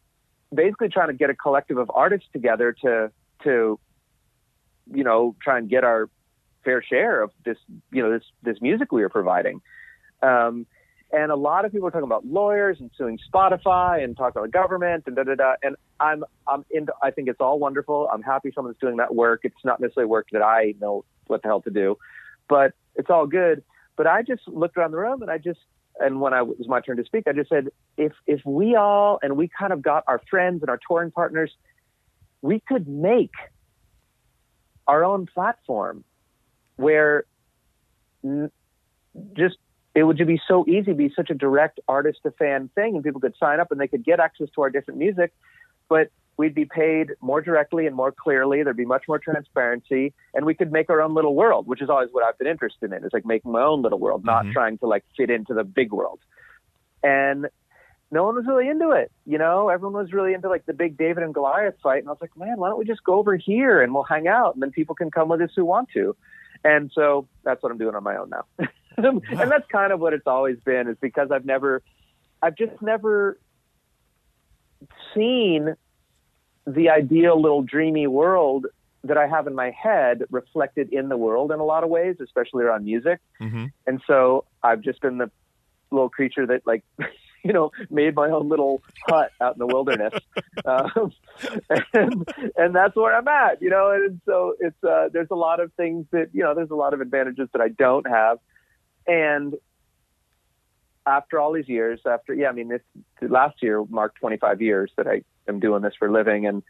[0.55, 3.11] basically trying to get a collective of artists together to
[3.43, 3.79] to
[4.93, 6.09] you know try and get our
[6.65, 7.57] fair share of this
[7.91, 9.61] you know this this music we are providing.
[10.23, 10.67] Um,
[11.13, 14.47] and a lot of people are talking about lawyers and suing Spotify and talking about
[14.47, 15.53] the government and da da da.
[15.63, 16.93] And I'm I'm into.
[17.03, 18.09] I think it's all wonderful.
[18.13, 19.41] I'm happy someone's doing that work.
[19.45, 21.97] It's not necessarily work that I know what the hell to do,
[22.49, 23.63] but it's all good.
[23.97, 25.61] But I just looked around the room and I just
[26.01, 28.75] and when I it was my turn to speak, I just said, if if we
[28.75, 31.53] all and we kind of got our friends and our touring partners,
[32.41, 33.33] we could make
[34.87, 36.05] our own platform
[36.77, 37.25] where
[38.25, 38.51] n-
[39.37, 39.57] just
[39.95, 43.05] it would just be so easy, be such a direct artist to fan thing, and
[43.05, 45.33] people could sign up and they could get access to our different music,
[45.89, 48.63] but we'd be paid more directly and more clearly.
[48.63, 51.91] There'd be much more transparency, and we could make our own little world, which is
[51.91, 53.05] always what I've been interested in.
[53.05, 54.53] It's like making my own little world, not Mhm.
[54.53, 56.21] trying to like fit into the big world.
[57.03, 57.49] And
[58.11, 59.11] no one was really into it.
[59.27, 62.13] You know, everyone was really into like the big David and Goliath fight, and I
[62.13, 64.63] was like, man, why don't we just go over here and we'll hang out, and
[64.63, 66.17] then people can come with us who want to.
[66.65, 68.45] And so that's what I'm doing on my own now.
[68.97, 71.83] and that's kind of what it's always been, is because I've never,
[72.43, 73.39] I've just never
[75.15, 75.77] seen
[76.67, 78.67] the ideal little dreamy world
[79.05, 82.17] that I have in my head reflected in the world in a lot of ways,
[82.23, 83.21] especially around music.
[83.39, 85.31] hmm And so I've just been the
[85.91, 86.85] little creature that like,
[87.45, 90.15] you know, made my own little hut out in the wilderness.
[90.65, 91.13] um,
[91.93, 95.59] and, and that's where I'm at, you know, and so it's, uh, there's a lot
[95.59, 98.39] of things that, you know, there's a lot of advantages that I don't have.
[99.07, 99.55] And
[101.07, 102.83] after all these years, after, yeah, I mean, this
[103.21, 106.47] last year marked 25 years that I am doing this for a living.
[106.47, 106.63] And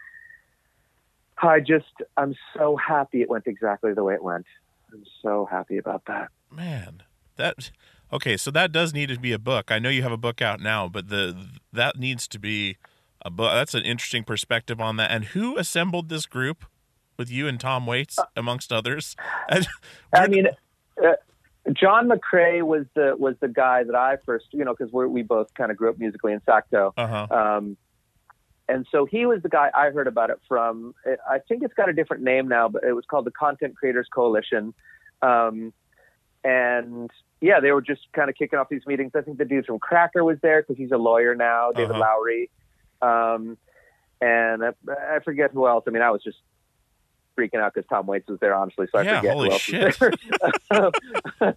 [1.38, 4.46] I just, I'm so happy it went exactly the way it went.
[4.92, 6.28] I'm so happy about that.
[6.50, 7.02] Man,
[7.36, 7.70] that
[8.12, 8.36] okay.
[8.36, 9.70] So that does need to be a book.
[9.70, 11.34] I know you have a book out now, but the
[11.72, 12.76] that needs to be
[13.22, 13.52] a book.
[13.52, 15.10] That's an interesting perspective on that.
[15.10, 16.66] And who assembled this group
[17.16, 19.16] with you and Tom Waits, amongst others?
[20.12, 20.48] I mean,
[21.02, 21.12] uh,
[21.72, 25.22] John McCrea was the was the guy that I first, you know, because we we
[25.22, 27.26] both kind of grew up musically in Sacto, uh-huh.
[27.30, 27.76] um,
[28.68, 30.94] and so he was the guy I heard about it from.
[31.06, 34.08] I think it's got a different name now, but it was called the Content Creators
[34.12, 34.74] Coalition,
[35.22, 35.72] um,
[36.42, 39.12] and yeah, they were just kind of kicking off these meetings.
[39.14, 42.00] I think the dude from Cracker was there because he's a lawyer now, David Uh-huh.
[42.00, 42.50] Lowery,
[43.00, 43.56] um,
[44.20, 44.72] and I,
[45.16, 45.84] I forget who else.
[45.86, 46.38] I mean, I was just
[47.38, 48.86] freaking out because Tom Waits was there, honestly.
[48.92, 49.98] So I Yeah, forget holy who else shit.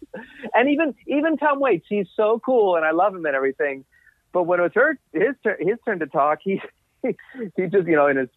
[0.53, 3.85] and even even Tom Waits, he's so cool, and I love him and everything.
[4.33, 6.61] But when it was her his turn his turn to talk, he
[7.03, 8.29] he just you know in his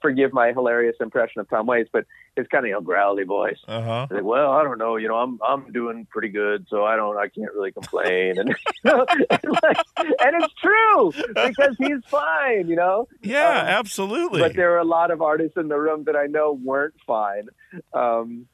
[0.00, 2.04] forgive my hilarious impression of Tom Waits, but
[2.36, 3.58] his kind of you know, growly voice.
[3.66, 4.06] Uh-huh.
[4.10, 7.16] Like, well, I don't know, you know, I'm I'm doing pretty good, so I don't,
[7.16, 8.54] I can't really complain, and
[8.84, 13.08] and, like, and it's true because he's fine, you know.
[13.22, 14.40] Yeah, Um, absolutely.
[14.40, 17.48] But there were a lot of artists in the room that I know weren't fine.
[17.92, 18.46] Um,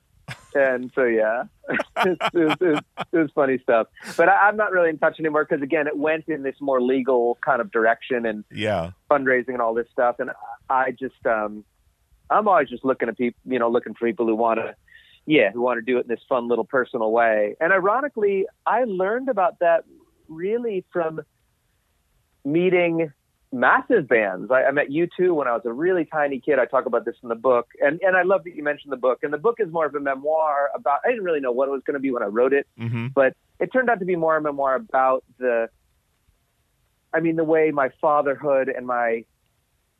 [0.54, 3.88] and so, yeah, it's, it's, it's, it's funny stuff.
[4.16, 6.80] But I, I'm not really in touch anymore because, again, it went in this more
[6.80, 8.92] legal kind of direction and yeah.
[9.10, 10.16] fundraising and all this stuff.
[10.18, 10.30] And
[10.68, 11.64] I just, um,
[12.30, 14.74] I'm always just looking at people, you know, looking for people who want to
[15.26, 17.56] yeah, who want to do it in this fun little personal way.
[17.60, 19.84] And ironically, I learned about that
[20.28, 21.22] really from
[22.44, 23.10] meeting
[23.54, 24.50] massive bands.
[24.50, 26.58] I, I met U2 when I was a really tiny kid.
[26.58, 28.98] I talk about this in the book, and and I love that you mentioned the
[28.98, 29.20] book.
[29.22, 31.00] And the book is more of a memoir about.
[31.04, 33.08] I didn't really know what it was going to be when I wrote it, Mm-hmm.
[33.14, 35.68] but it turned out to be more a memoir about the.
[37.12, 39.24] I mean, the way my fatherhood and my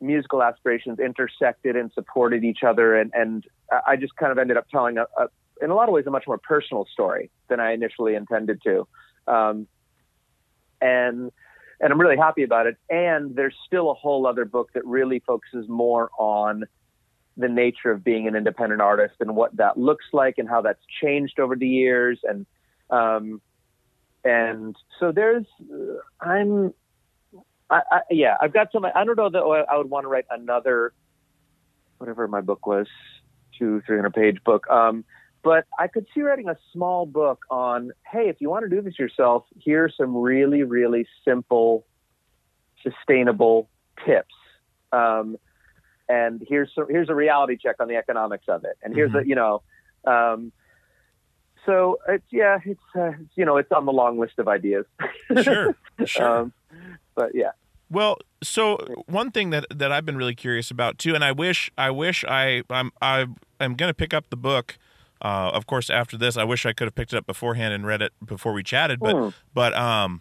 [0.00, 4.56] musical aspirations intersected and supported each other, and and I I just kind of ended
[4.56, 5.28] up telling a, a
[5.62, 8.86] in a lot of ways a much more personal story than I initially intended to.
[9.26, 9.68] Um,
[10.80, 11.30] and
[11.80, 12.76] and I'm really happy about it.
[12.88, 16.64] And there's still a whole other book that really focuses more on
[17.36, 20.82] the nature of being an independent artist and what that looks like and how that's
[21.02, 22.20] changed over the years.
[22.22, 22.46] And
[22.90, 23.40] um,
[24.24, 26.72] and so there's uh, I'm
[27.70, 30.26] I, I, yeah I've got some I don't know that I would want to write
[30.30, 30.92] another
[31.98, 32.86] whatever my book was
[33.58, 34.68] two three hundred page book.
[34.70, 35.04] Um,
[35.44, 38.80] but I could see writing a small book on, hey, if you want to do
[38.82, 41.86] this yourself, here are some really, really simple,
[42.82, 43.68] sustainable
[44.06, 44.34] tips.
[44.92, 45.36] Um,
[46.08, 48.76] and here's some, here's a reality check on the economics of it.
[48.82, 49.22] And here's Mhm.
[49.22, 49.62] a, you know,
[50.06, 50.50] um,
[51.66, 54.86] so it's, yeah, it's, uh, it's, you know, it's on the long list of ideas.
[55.42, 55.74] Sure,
[56.04, 56.38] sure.
[56.40, 56.52] um,
[57.14, 57.52] but yeah.
[57.90, 61.70] Well, so one thing that that I've been really curious about too, and I wish
[61.78, 63.26] I wish I I'm I
[63.60, 64.76] am going to pick up the book.
[65.24, 67.86] Uh, of course, after this, I wish I could have picked it up beforehand and
[67.86, 69.00] read it before we chatted.
[69.00, 69.28] But Hmm.
[69.54, 70.20] but um,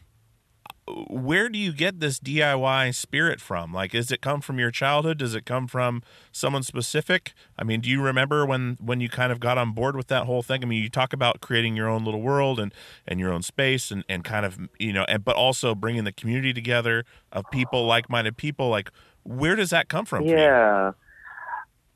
[0.88, 3.74] where do you get this DIY spirit from?
[3.74, 5.18] Like, does it come from your childhood?
[5.18, 7.34] Does it come from someone specific?
[7.58, 10.26] I mean, do you remember when when you kind of got on board with that
[10.26, 10.64] whole thing?
[10.64, 12.74] I mean, you talk about creating your own little world and
[13.06, 16.14] and your own space and and kind of you know, and but also bringing the
[16.14, 18.70] community together of people, like minded people.
[18.70, 18.90] Like,
[19.24, 20.24] where does that come from?
[20.24, 20.94] Yeah.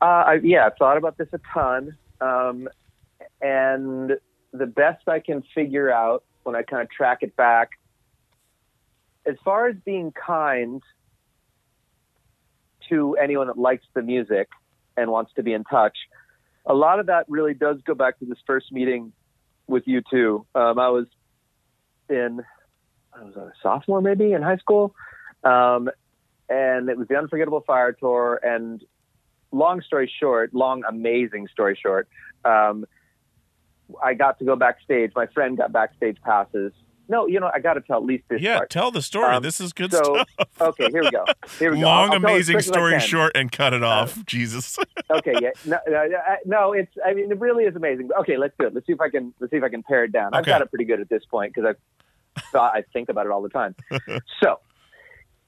[0.00, 1.96] Uh, I, yeah, I've thought about this a ton.
[2.20, 2.68] Um,
[3.40, 4.12] and
[4.52, 7.70] the best I can figure out when I kind of track it back,
[9.26, 10.82] as far as being kind
[12.88, 14.48] to anyone that likes the music
[14.96, 15.96] and wants to be in touch,
[16.64, 19.12] a lot of that really does go back to this first meeting
[19.66, 20.44] with U2.
[20.54, 21.06] Um, I was
[22.08, 22.40] in,
[23.12, 24.94] I was a sophomore maybe in high school.
[25.44, 25.90] Um,
[26.48, 28.40] and it was the Unforgettable Fire Tour.
[28.42, 28.82] And
[29.52, 32.08] long story short, long amazing story short,
[32.44, 32.86] um,
[34.02, 35.12] I got to go backstage.
[35.14, 36.72] My friend got backstage passes.
[37.10, 38.70] No, you know, I got to tell at least this Yeah, part.
[38.70, 39.34] tell the story.
[39.34, 40.28] Um, this is good so, stuff.
[40.60, 41.24] okay, here we go.
[41.58, 41.86] Here we go.
[41.86, 43.82] Long, I'll- I'll tell it as amazing quick as I story short and cut it
[43.82, 44.26] uh, off.
[44.26, 44.78] Jesus.
[45.10, 46.08] okay, yeah, no, no,
[46.44, 46.92] no, it's.
[47.04, 48.10] I mean, it really is amazing.
[48.20, 48.74] Okay, let's do it.
[48.74, 49.32] Let's see if I can.
[49.40, 50.34] Let's see if I can pare it down.
[50.34, 51.74] I've got it pretty good at this point because
[52.36, 53.74] I thought I think about it all the time.
[54.42, 54.60] so,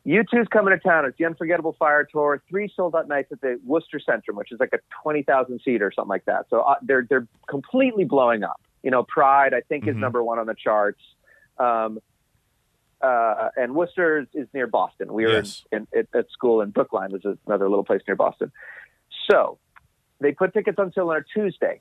[0.06, 1.04] U2's coming to town.
[1.04, 2.42] It's the Unforgettable Fire Tour.
[2.48, 5.82] Three sold out nights at the Worcester Centrum, which is like a twenty thousand seat
[5.82, 6.46] or something like that.
[6.48, 8.60] So uh, they're they're completely blowing up.
[8.82, 10.00] You know, Pride I think is Mhm.
[10.00, 11.00] number one on the charts.
[11.58, 11.98] Um,
[13.02, 15.12] uh, and Worcester is, is near Boston.
[15.12, 15.64] We were Yes.
[15.72, 18.52] in, in, at, at school in Brookline, which is another little place near Boston.
[19.30, 19.58] So
[20.20, 21.80] they put tickets on sale on a Tuesday.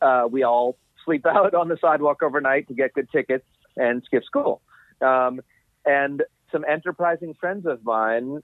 [0.00, 3.44] Uh, we all sleep out on the sidewalk overnight to get good tickets
[3.76, 4.60] and skip school.
[5.00, 5.40] Um,
[5.86, 6.22] and
[6.52, 8.40] some enterprising friends of mine,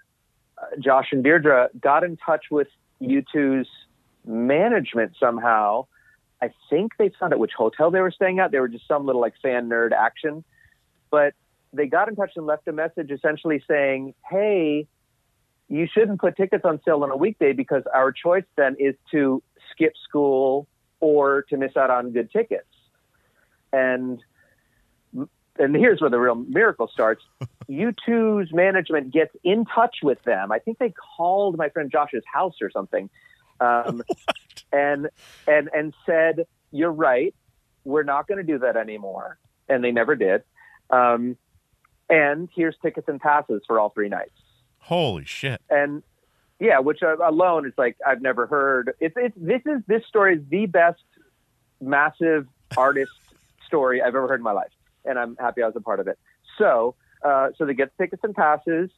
[0.56, 2.68] uh, Josh and Deirdre, got in touch with
[3.00, 3.68] U2's
[4.26, 5.86] management somehow.
[6.40, 8.50] I think they found out which hotel they were staying at.
[8.50, 10.44] They were just some little like fan nerd action.
[11.10, 11.34] But
[11.72, 14.86] they got in touch and left a message essentially saying, hey,
[15.68, 19.42] you shouldn't put tickets on sale on a weekday because our choice then is to
[19.70, 20.66] skip school
[21.00, 22.64] or to miss out on good tickets.
[23.72, 24.22] And
[25.58, 27.22] and here's where the real miracle starts.
[27.70, 30.50] U2's management gets in touch with them.
[30.50, 33.10] I think they called my friend Josh's house or something,
[33.60, 34.02] um,
[34.72, 35.08] and
[35.46, 37.34] and and said, "You're right.
[37.84, 39.38] We're not going to do that anymore."
[39.68, 40.42] And they never did.
[40.90, 41.36] Um,
[42.08, 44.32] and here's tickets and passes for all three nights
[44.78, 45.60] Holy shit.
[45.68, 46.02] and
[46.58, 48.94] yeah, which uh, alone is like I've never heard.
[49.00, 51.02] It's it's this is this story is the best
[51.80, 53.12] massive artist
[53.66, 54.72] story I've ever heard in my life,
[55.04, 56.18] and I'm happy I was a part of it.
[56.56, 58.90] So uh, so they get tickets and passes.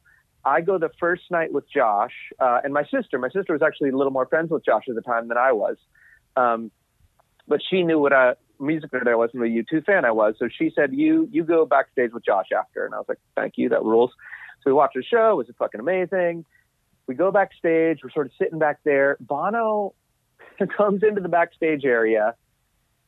[0.43, 3.19] I go the first night with Josh uh, and my sister.
[3.19, 5.51] My sister was actually a little more friends with Josh at the time than I
[5.51, 5.77] was,
[6.35, 6.71] um,
[7.47, 10.35] but she knew what a music nerd I was and a U2 fan I was.
[10.39, 13.53] So she said, "You you go backstage with Josh after," and I was like, "Thank
[13.57, 14.11] you, that rules."
[14.63, 15.31] So we watched the show.
[15.31, 16.45] It was fucking amazing
[17.11, 17.99] we go backstage.
[18.03, 19.17] We're sort of sitting back there.
[19.19, 19.93] Bono
[20.77, 22.35] comes into the backstage area,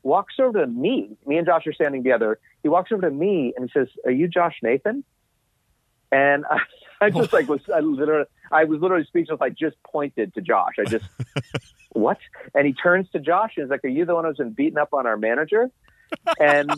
[0.04, 1.18] walks over to me.
[1.26, 2.40] Me and Josh are standing together.
[2.62, 5.04] He walks over to me and he says, "Are you Josh Nathan?"
[6.12, 6.60] And I,
[7.02, 9.40] I just like was I literally I was literally speechless.
[9.42, 10.76] I just pointed to Josh.
[10.80, 11.06] I just
[11.94, 12.20] what?
[12.54, 14.78] And he turns to Josh and is like, are you the one who's been beating
[14.78, 15.72] up on our manager?
[16.40, 16.72] And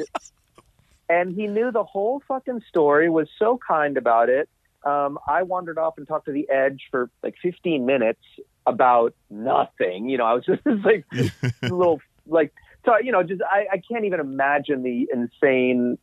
[1.09, 3.09] and he knew the whole fucking story.
[3.09, 4.49] Was so kind about it.
[4.83, 8.21] Um, I wandered off and talked to the Edge for like 15 minutes
[8.67, 10.09] about nothing.
[10.09, 11.31] You know, I was just like a
[11.63, 12.53] little like
[12.85, 15.97] so you know just I, I can't even imagine the insane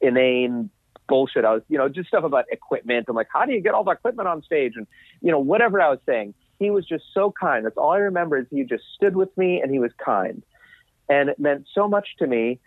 [0.00, 0.70] inane
[1.08, 1.44] bullshit.
[1.44, 3.06] I was you know just stuff about equipment.
[3.08, 4.72] I'm like how do you get all the equipment on stage?
[4.76, 4.86] And
[5.20, 7.64] you know whatever I was saying he was just so kind.
[7.64, 10.42] That's all I remember is he just stood with me and he was kind.
[11.08, 12.60] And it meant so much to me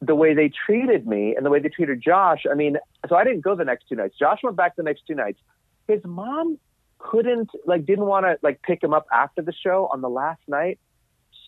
[0.00, 2.44] the way they treated me and the way they treated Josh.
[2.50, 2.76] I mean
[3.08, 4.16] so I didn't go the next two nights.
[4.18, 5.40] Josh went back the next two nights.
[5.88, 6.58] His mom
[6.98, 10.40] couldn't like didn't want to like pick him up after the show on the last
[10.46, 10.78] night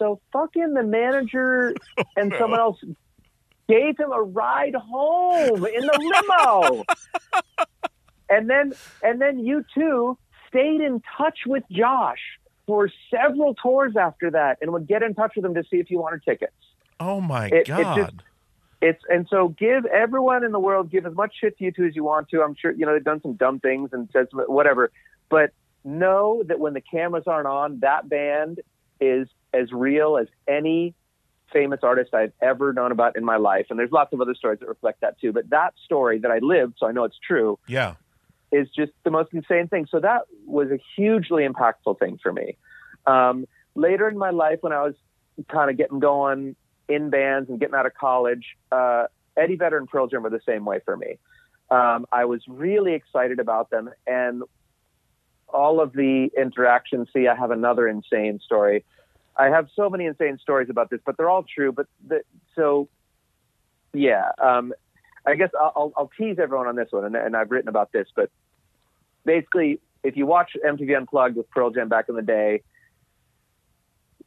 [0.05, 1.75] so fucking the manager
[2.17, 2.79] and someone else
[3.69, 6.85] gave him a ride home in the limo.
[8.29, 12.19] and then and then you two stayed in touch with Josh
[12.67, 15.91] for several tours after that and would get in touch with him to see if
[15.91, 16.53] you wanted tickets.
[17.01, 17.97] Oh my It- it god.
[17.97, 18.23] just-
[18.83, 21.97] It's and so give everyone in the world give as much shit to U2 as
[21.97, 22.43] you want to.
[22.43, 24.91] I'm sure you know they've done some dumb things and said some, whatever,
[25.31, 25.53] but
[25.85, 28.61] know that when the cameras aren't on, that band
[29.01, 30.95] is as real as any
[31.53, 33.67] famous artist I've ever known about in my life.
[33.71, 35.33] And there's lots of other stories that reflect that too.
[35.33, 37.95] But that story that I lived, so I know it's true, yeah.
[38.51, 39.87] is just the most insane thing.
[39.91, 42.57] So that was a hugely impactful thing for me.
[43.07, 44.95] Um, later in my life, when I was
[45.49, 46.57] kind of getting going
[46.89, 49.05] in bands and getting out of college, uh,
[49.37, 51.19] Eddie Vedder and Pearl Jam were the same way for me.
[51.71, 54.43] Um, I was really excited about them, and
[55.49, 57.09] all of the interactions.
[57.13, 58.85] See, I have another insane story.
[59.37, 61.73] I have so many insane stories about this, but they're all true.
[61.73, 62.23] But the,
[62.55, 62.89] so,
[63.93, 64.73] yeah, um,
[65.27, 67.93] I guess I'll, I'll, I'll tease everyone on this one, and, and I've written about
[67.93, 68.31] this, but
[69.25, 72.63] basically, if you watch MTV Unplugged with Pearl Jam back in the day,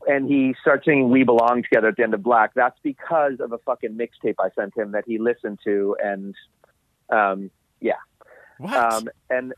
[0.08, 3.52] and he starts singing "We Belong Together" at the end of Black, that's because of
[3.52, 6.36] a fucking mixtape I sent him that he listened to, and
[7.10, 7.94] um, yeah,
[8.58, 8.94] What?
[8.94, 9.54] um, and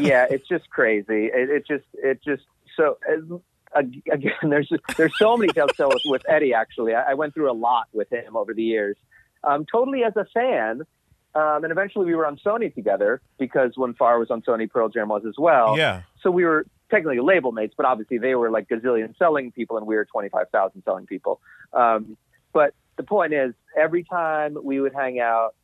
[0.00, 1.26] yeah, it's just crazy.
[1.26, 2.44] It, it just, it just
[2.76, 2.98] so.
[3.08, 3.36] uh,
[3.74, 6.54] Again, there's there's so many tales to tell with, with Eddie.
[6.54, 8.96] Actually, I, I went through a lot with him over the years.
[9.42, 10.82] Um, totally as a fan,
[11.34, 14.88] um, and eventually we were on Sony together because when Far was on Sony, Pearl
[14.88, 15.76] Jam was as well.
[15.76, 16.02] yeah.
[16.22, 19.86] So we were technically label mates, but obviously they were like gazillion selling people, and
[19.86, 21.40] we were twenty five thousand selling people.
[21.72, 22.16] Um,
[22.52, 25.54] but the point is, every time we would hang out,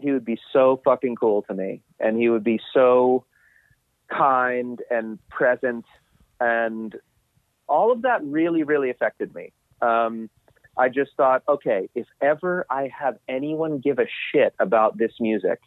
[0.00, 3.24] he would be so fucking cool to me, and he would be so
[4.08, 5.84] kind and present,
[6.40, 6.96] and
[7.68, 9.52] all of that really, really affected me.
[9.82, 10.30] Um,
[10.76, 15.60] I just thought, okay, if ever I have anyone give a shit about this music,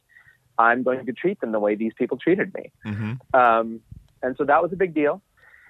[0.57, 2.71] I'm going to treat them the way these people treated me.
[2.83, 3.81] hmm Um,
[4.21, 5.21] and so that was a big deal.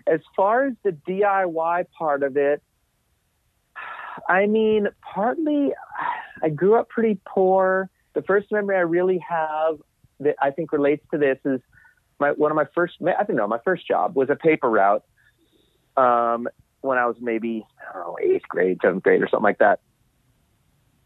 [0.07, 2.61] As far as the DIY part of it,
[4.27, 5.71] I mean, partly
[6.41, 7.89] I grew up pretty poor.
[8.15, 9.77] The first memory I really have
[10.19, 11.61] that I think relates to this is
[12.19, 15.03] my one of my first I think no, my first job was a paper route
[16.00, 16.47] um,
[16.82, 19.80] when I was maybe I don't know eighth grade, seventh grade, or something like that.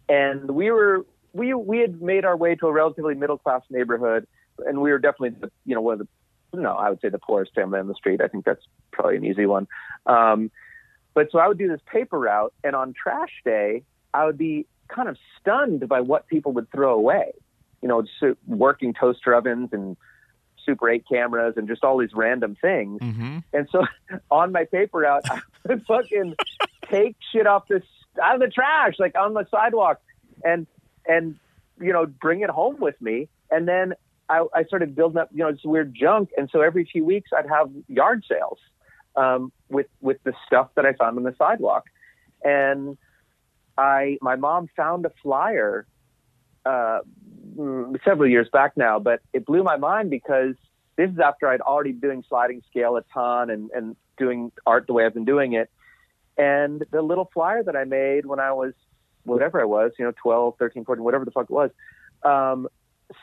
[0.07, 4.27] And we were we we had made our way to a relatively middle class neighborhood,
[4.59, 6.07] and we were definitely the, you know one of the
[6.55, 8.21] no, I would say the poorest family on the street.
[8.21, 9.67] I think that's probably an easy one.
[10.05, 10.51] Um,
[11.15, 13.83] but so I would do this paper route, and on trash day,
[14.13, 17.31] I would be kind of stunned by what people would throw away.
[17.81, 19.97] You know, just working toaster ovens and
[20.65, 22.99] Super 8 cameras and just all these random things.
[23.01, 23.85] hmm And so
[24.31, 26.35] on my paper route, I would fucking
[26.89, 27.83] take shit off this
[28.21, 29.99] out of the trash, like on the sidewalk,
[30.43, 30.67] and
[31.07, 31.37] and
[31.79, 33.29] you know bring it home with me.
[33.49, 33.93] And then
[34.29, 36.29] I, I started building up, you know, this weird junk.
[36.37, 38.57] And so every few weeks, I'd have yard sales
[39.15, 41.85] um, with with the stuff that I found on the sidewalk.
[42.43, 42.97] And
[43.77, 45.85] I, my mom found a flyer
[46.65, 46.99] uh,
[48.03, 50.55] several years back now, but it blew my mind because
[50.95, 54.87] this is after I'd already been doing sliding scale a ton and, and doing art
[54.87, 55.69] the way I've been doing it.
[56.37, 58.73] And the little flyer that I made when I was
[59.23, 61.71] whatever I was, you know, 12, 13, 14, whatever the fuck it was,
[62.23, 62.67] um,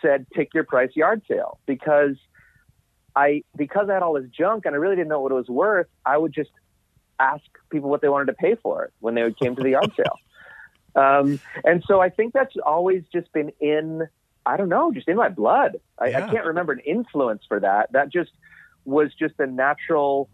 [0.02, 2.16] said pick your price yard sale because
[3.16, 5.48] I because I had all this junk and I really didn't know what it was
[5.48, 6.50] worth, I would just
[7.18, 9.92] ask people what they wanted to pay for it when they came to the yard
[9.96, 10.18] sale.
[10.96, 14.08] Um, and so I think that's always just been in,
[14.52, 15.72] I don't know, just in my blood.
[15.98, 16.26] I, Yeah.
[16.26, 17.92] I can't remember an influence for that.
[17.92, 18.32] That just
[18.84, 20.28] was just a natural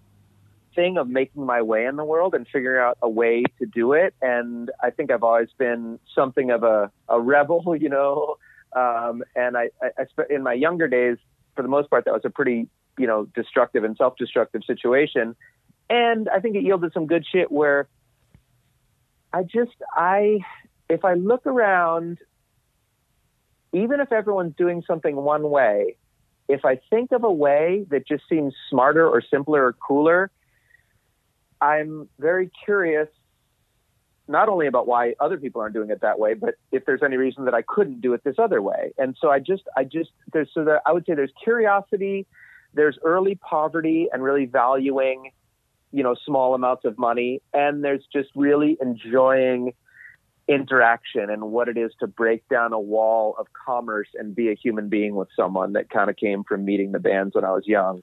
[0.74, 3.92] thing of making my way in the world and figuring out a way to do
[3.92, 4.14] it.
[4.22, 8.36] And I think I've always been something of a, a rebel, you know.
[8.74, 11.16] Um, and I, I, I spe- in my younger days,
[11.54, 15.34] for the most part, that was a pretty, you know, destructive and self-destructive situation.
[15.88, 17.88] and I think it yielded some good shit where
[19.32, 20.40] I just I
[20.88, 22.18] if I look around,
[23.76, 25.96] even if everyone's doing something one way,
[26.48, 30.30] if I think of a way that just seems smarter or simpler or cooler,
[31.60, 33.08] I'm very curious
[34.28, 37.16] not only about why other people aren't doing it that way, but if there's any
[37.16, 38.92] reason that I couldn't do it this other way.
[38.98, 42.26] And so I just, I just, there's, so there, I would say there's curiosity,
[42.74, 45.32] there's early poverty and really valuing,
[45.92, 47.42] you know, small amounts of money.
[47.52, 49.74] And there's just really enjoying
[50.48, 54.54] interaction and what it is to break down a wall of commerce and be a
[54.54, 57.66] human being with someone that kind of came from meeting the bands when I was
[57.66, 58.02] young.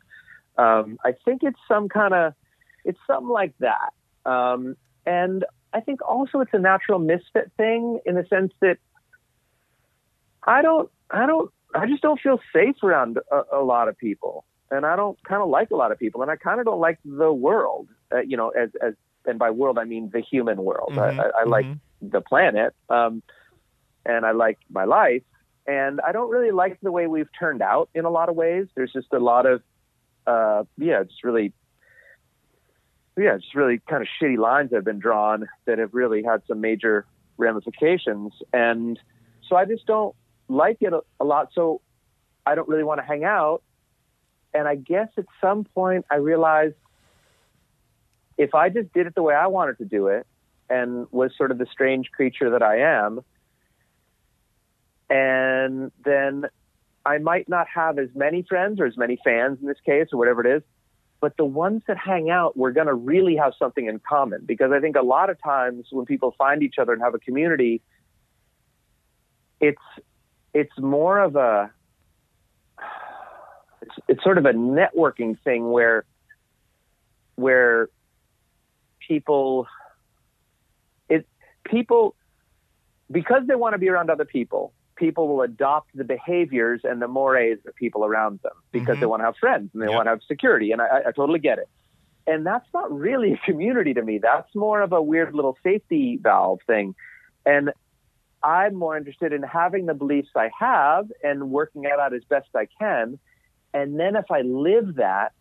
[0.58, 2.34] Um, I think it's some kind of,
[2.84, 3.94] it's something like that.
[4.26, 4.76] Um,
[5.06, 8.78] and I think also it's a natural misfit thing in the sense that
[10.44, 14.46] I don't, I don't, I just don't feel safe around a, a lot of people,
[14.70, 16.80] and I don't kind of like a lot of people, and I kind of don't
[16.80, 18.94] like the world, uh, you know, as as
[19.26, 20.94] and by world I mean the human world.
[20.94, 21.80] Mhm, I, I, I like mhm.
[22.12, 23.24] The planet, um,
[24.06, 25.24] and I like my life,
[25.66, 28.68] and I don't really like the way we've turned out in a lot of ways.
[28.76, 29.62] There's just a lot of,
[30.28, 31.54] uh, yeah, just really
[33.18, 36.42] yeah, just really kind of shitty lines that have been drawn that have really had
[36.48, 37.06] some major
[37.38, 38.34] ramifications.
[38.52, 39.00] And
[39.48, 40.16] so I just don't
[40.48, 41.50] like it a, a lot.
[41.54, 41.82] So
[42.46, 43.62] I don't really want to hang out.
[44.54, 46.76] And I guess at some point I realized
[48.38, 50.26] if I just did it the way I wanted to do it
[50.74, 53.22] and was sort of the strange creature that I am,
[55.10, 56.46] and then
[57.06, 60.18] I might not have as many friends or as many fans in this case or
[60.18, 60.64] whatever it is,
[61.20, 64.44] but the ones that hang out, we're going to really have something in common.
[64.46, 67.20] Because I think a lot of times when people find each other and have a
[67.20, 67.82] community,
[69.62, 69.82] it's
[70.54, 71.72] it's more of a
[73.82, 76.04] it's, it's sort of a networking thing where
[77.36, 77.90] where
[79.08, 79.68] people
[81.66, 82.16] people
[83.12, 87.08] because they want to be around other people people will adopt the behaviors and the
[87.08, 89.00] mores of people around them because Mhm.
[89.00, 89.96] they want to have friends and they Yep.
[89.96, 90.72] want to have security.
[90.72, 91.68] And I, I- I totally get it.
[92.28, 94.20] And that's not really a community to me.
[94.20, 96.96] That's more of a weird little safety valve thing.
[97.46, 97.74] And
[98.44, 102.50] i'm more interested in having the beliefs i have and working it out as best
[102.56, 103.18] i can.
[103.74, 105.32] And then if i live that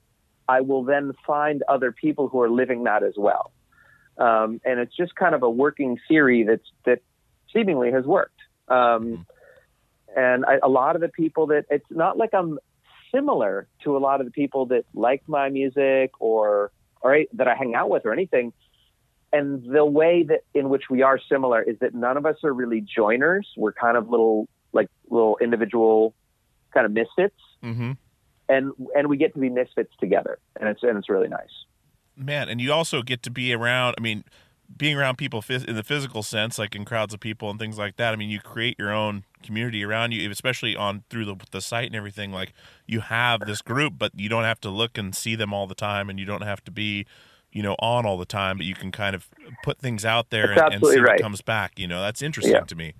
[0.48, 3.52] i will then find other people who are living that as well
[4.18, 7.00] um, and it's just kind of a working theory that's that
[7.52, 9.26] seemingly has worked um,
[10.16, 12.58] and I, a lot of the people that it's not like I'm
[13.14, 17.54] similar to a lot of the people that like my music or or that I
[17.54, 18.52] hang out with or anything.
[19.32, 22.52] And the way that in which we are similar is that none of us are
[22.52, 23.48] really joiners.
[23.56, 26.14] We're kind of little like little individual
[26.72, 27.92] kind of misfits, Mm-hmm.
[28.48, 31.64] and and we get to be misfits together, and it's and it's really nice.
[32.16, 33.94] Man, and you also get to be around.
[33.98, 34.24] I mean,
[34.76, 37.96] being around people in the physical sense, like in crowds of people and things like
[37.96, 38.12] that.
[38.12, 41.86] I mean, you create your own community around you, especially on through the the site
[41.86, 42.32] and everything.
[42.32, 42.52] Like
[42.86, 45.74] you have this group, but you don't have to look and see them all the
[45.74, 47.06] time, and you don't have to be,
[47.50, 48.56] you know, on all the time.
[48.58, 49.28] But you can kind of
[49.62, 51.78] put things out there and, and see absolutely what comes back.
[51.78, 52.60] You know, that's interesting Yeah.
[52.60, 52.94] to me.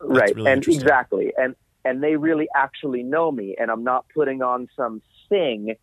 [0.00, 1.54] right really and exactly and
[1.84, 5.74] and they really actually know me and i'm not putting on some thing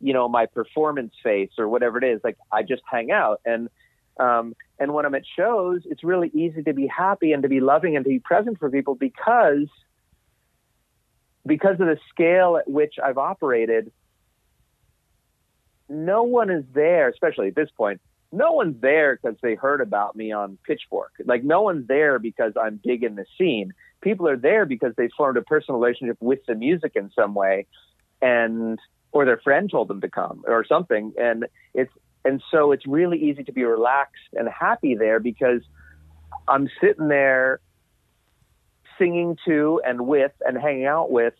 [0.00, 3.68] you know my performance face or whatever it is like i just hang out and
[4.18, 7.60] um and when i'm at shows it's really easy to be happy and to be
[7.60, 9.68] loving and to be present for people because
[11.46, 13.90] because of the scale at which i've operated
[15.88, 18.00] no one is there especially at this point
[18.34, 21.12] no one's there because they heard about me on Pitchfork.
[21.24, 23.72] Like no one's there because I'm big in the scene.
[24.00, 27.66] People are there because they formed a personal relationship with the music in some way,
[28.20, 28.78] and
[29.14, 31.12] or their friend told them to come or something.
[31.16, 31.92] And it's
[32.24, 35.62] and so it's really easy to be relaxed and happy there because
[36.46, 37.60] I'm sitting there
[38.98, 41.34] singing to and with and hanging out with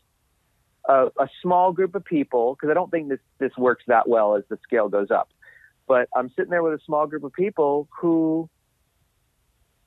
[0.88, 4.36] a, a small group of people because I don't think this this works that well
[4.36, 5.28] as the scale goes up
[5.86, 8.48] but I'm sitting there with a small group of people who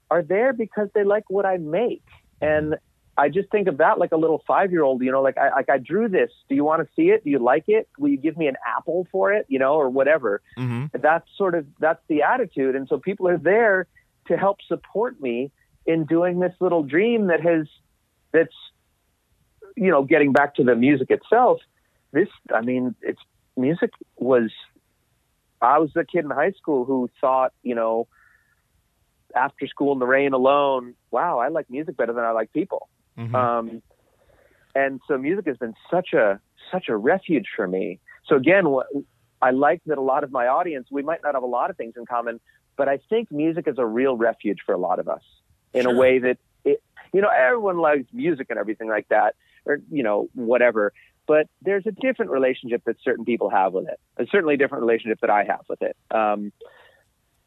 [0.10, 2.04] are there because they like what I make.
[2.42, 2.76] And
[3.18, 5.49] I just think of that like a little five year old, you know, like I,
[5.49, 6.30] like I drew this.
[6.49, 7.24] Do you want to see it?
[7.24, 7.89] Do you like it?
[7.97, 9.45] Will you give me an apple for it?
[9.49, 10.41] You know, or whatever.
[10.57, 10.97] Mm-hmm.
[11.01, 12.76] That's sort of, that's the attitude.
[12.76, 13.88] And so people are there
[14.28, 15.51] to help support me
[15.86, 17.68] in doing this little dream that has,
[18.32, 18.53] that's,
[19.76, 21.59] you know, getting back to the music itself.
[22.11, 23.22] This, I mean, it's
[23.55, 24.51] music was
[25.61, 28.07] I was a kid in high school who thought, you know,
[29.36, 32.89] after school in the rain alone, wow, I like music better than I like people.
[33.18, 33.36] Mm-hmm.
[33.36, 33.82] Um,
[34.76, 36.39] and so music has been such a
[36.72, 37.99] such a refuge for me.
[38.28, 38.88] So again, what
[39.41, 41.78] I like that a lot of my audience, we might not have a lot of
[41.78, 42.39] things in common,
[42.76, 45.22] but I think music is a real refuge for a lot of us
[45.74, 46.82] in a way that it,
[47.13, 50.93] you know, everyone loves music and everything like that, or, you know, whatever.
[51.28, 53.99] But there's a different relationship that certain people have with it.
[54.18, 55.95] A certainly a different relationship that I have with it.
[56.09, 56.51] Um,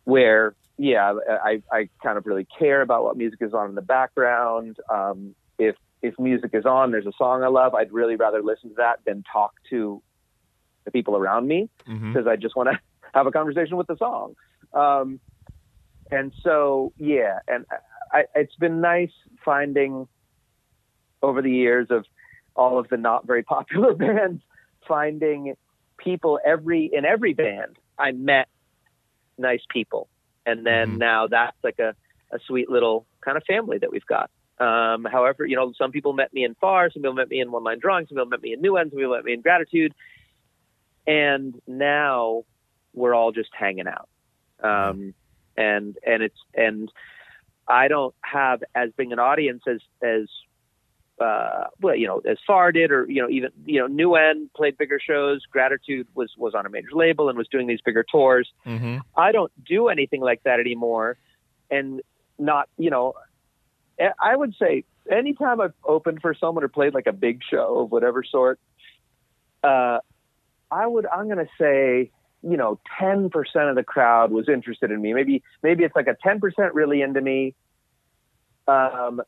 [0.04, 3.82] where, yeah, I, I kind of really care about what music is on in the
[3.82, 4.76] background.
[4.92, 8.70] Um, if, if music is on, there's a song I love, I'd really rather listen
[8.70, 10.02] to that than talk to
[10.84, 11.68] the people around me
[12.12, 12.80] because I just want to
[13.14, 14.34] have a conversation with the song.
[14.72, 15.20] Um,
[16.11, 17.66] and so, yeah, and
[18.12, 19.12] I, it's been nice
[19.44, 20.08] finding
[21.22, 22.04] over the years of
[22.56, 24.42] all of the not very popular bands,
[24.88, 25.54] finding
[25.98, 28.48] people every in every band I met
[29.38, 30.08] nice people,
[30.46, 30.98] and then Mhm.
[30.98, 31.94] now that's like a,
[32.32, 34.30] a sweet little kind of family that we've got.
[34.61, 37.50] Um, however, you know, some people met me in Far, some people met me in
[37.50, 39.40] One Line Drawing, some people met me in New End, some people met me in
[39.40, 39.94] Gratitude,
[41.06, 42.44] and now
[42.92, 44.08] we're all just hanging out.
[44.62, 45.14] Um,
[45.56, 46.92] and and it's and
[47.66, 50.28] I don't have as big an audience as as
[51.20, 54.50] uh, well, you know, as Far did, or you know, even you know, New End
[54.54, 55.44] played bigger shows.
[55.50, 58.50] Gratitude was was on a major label and was doing these bigger tours.
[58.66, 59.00] Mhm.
[59.16, 61.16] I don't do anything like that anymore,
[61.70, 62.02] and
[62.38, 63.14] not you know,
[64.20, 67.92] I- would say anytime I've opened for someone or played like a big show of
[67.92, 68.59] whatever sort,
[69.62, 69.98] uh,
[70.70, 72.11] I would I'm to say
[72.42, 73.30] you know 10%
[73.68, 75.12] of the crowd was interested in me.
[75.12, 77.55] Maybe maybe it's like a 10% really into me.
[78.66, 79.20] Um,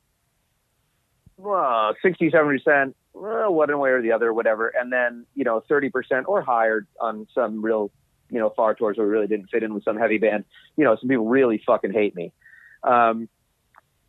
[1.36, 4.68] well, 60, 70%, well, one way or the other, whatever.
[4.68, 7.90] And then, you know, 30% or higher on some real,
[8.30, 10.44] you know, far tours where we really didn't fit in with some heavy band.
[10.76, 12.32] You know, some people really fucking hate me.
[12.84, 13.28] Um,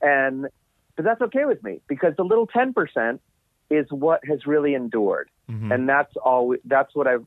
[0.04, 0.48] and,
[0.96, 3.20] but that's okay with me because the little 10%
[3.70, 5.30] is what has really endured.
[5.50, 5.74] Mhm.
[5.74, 7.26] And that's all, that's what I've,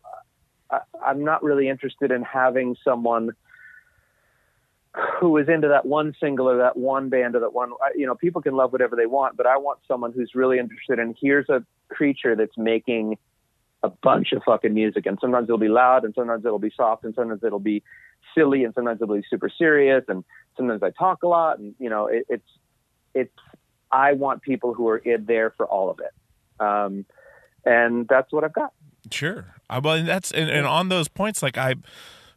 [0.70, 3.30] I, I'm not really interested in having someone
[5.20, 8.14] who is into that one single or that one band or that one, you know,
[8.14, 11.48] people can love whatever they want, but I want someone who's really interested in here's
[11.48, 13.18] a creature that's making
[13.82, 15.06] a bunch of fucking music.
[15.06, 17.82] And sometimes it'll be loud and sometimes it'll be soft and sometimes it'll be
[18.34, 20.04] silly and sometimes it'll be super serious.
[20.08, 20.24] And
[20.56, 22.48] sometimes I talk a lot and, you know, it, it's,
[23.20, 23.32] it's,
[23.90, 26.14] I want people who are in there for all of it.
[26.64, 27.04] Um,
[27.64, 28.72] and that's what I've got.
[29.10, 29.54] Sure.
[29.68, 31.74] I, well, and that's and, and on those points, like I,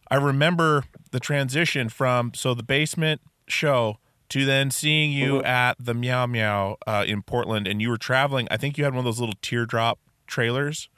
[0.10, 3.98] I remember the transition from so the basement show
[4.30, 5.46] to then seeing you Mm-hmm.
[5.46, 8.48] at the Meow Meow uh, in Portland, and you were traveling.
[8.52, 10.90] I think you had one of those little teardrop trailers,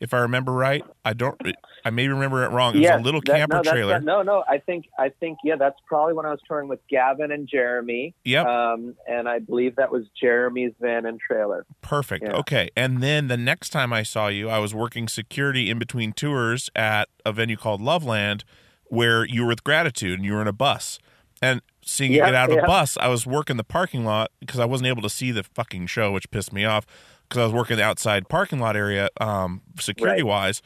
[0.00, 0.84] if I remember right.
[1.04, 1.40] I don't.
[1.84, 2.74] I may remember it wrong.
[2.76, 3.92] It was a little that- camper no, trailer.
[3.94, 6.80] that- no, no, I think I think yeah, that's probably when I was touring with
[6.88, 8.14] Gavin and Jeremy.
[8.24, 8.46] Yep.
[8.46, 11.66] Um, and I believe that was Jeremy's van and trailer.
[11.82, 12.24] Perfect.
[12.24, 12.36] Yeah.
[12.36, 12.70] Okay.
[12.76, 16.70] And then the next time I saw you, I was working security in between tours
[16.76, 18.44] at a venue called Loveland
[18.84, 20.98] where you were with Gratitude and you were in a bus.
[21.40, 22.66] And seeing you get out of a yeah.
[22.66, 25.86] bus, I was working the parking lot because I wasn't able to see the fucking
[25.86, 26.84] show, which pissed me off
[27.28, 30.62] because I was working the outside parking lot area um, security wise.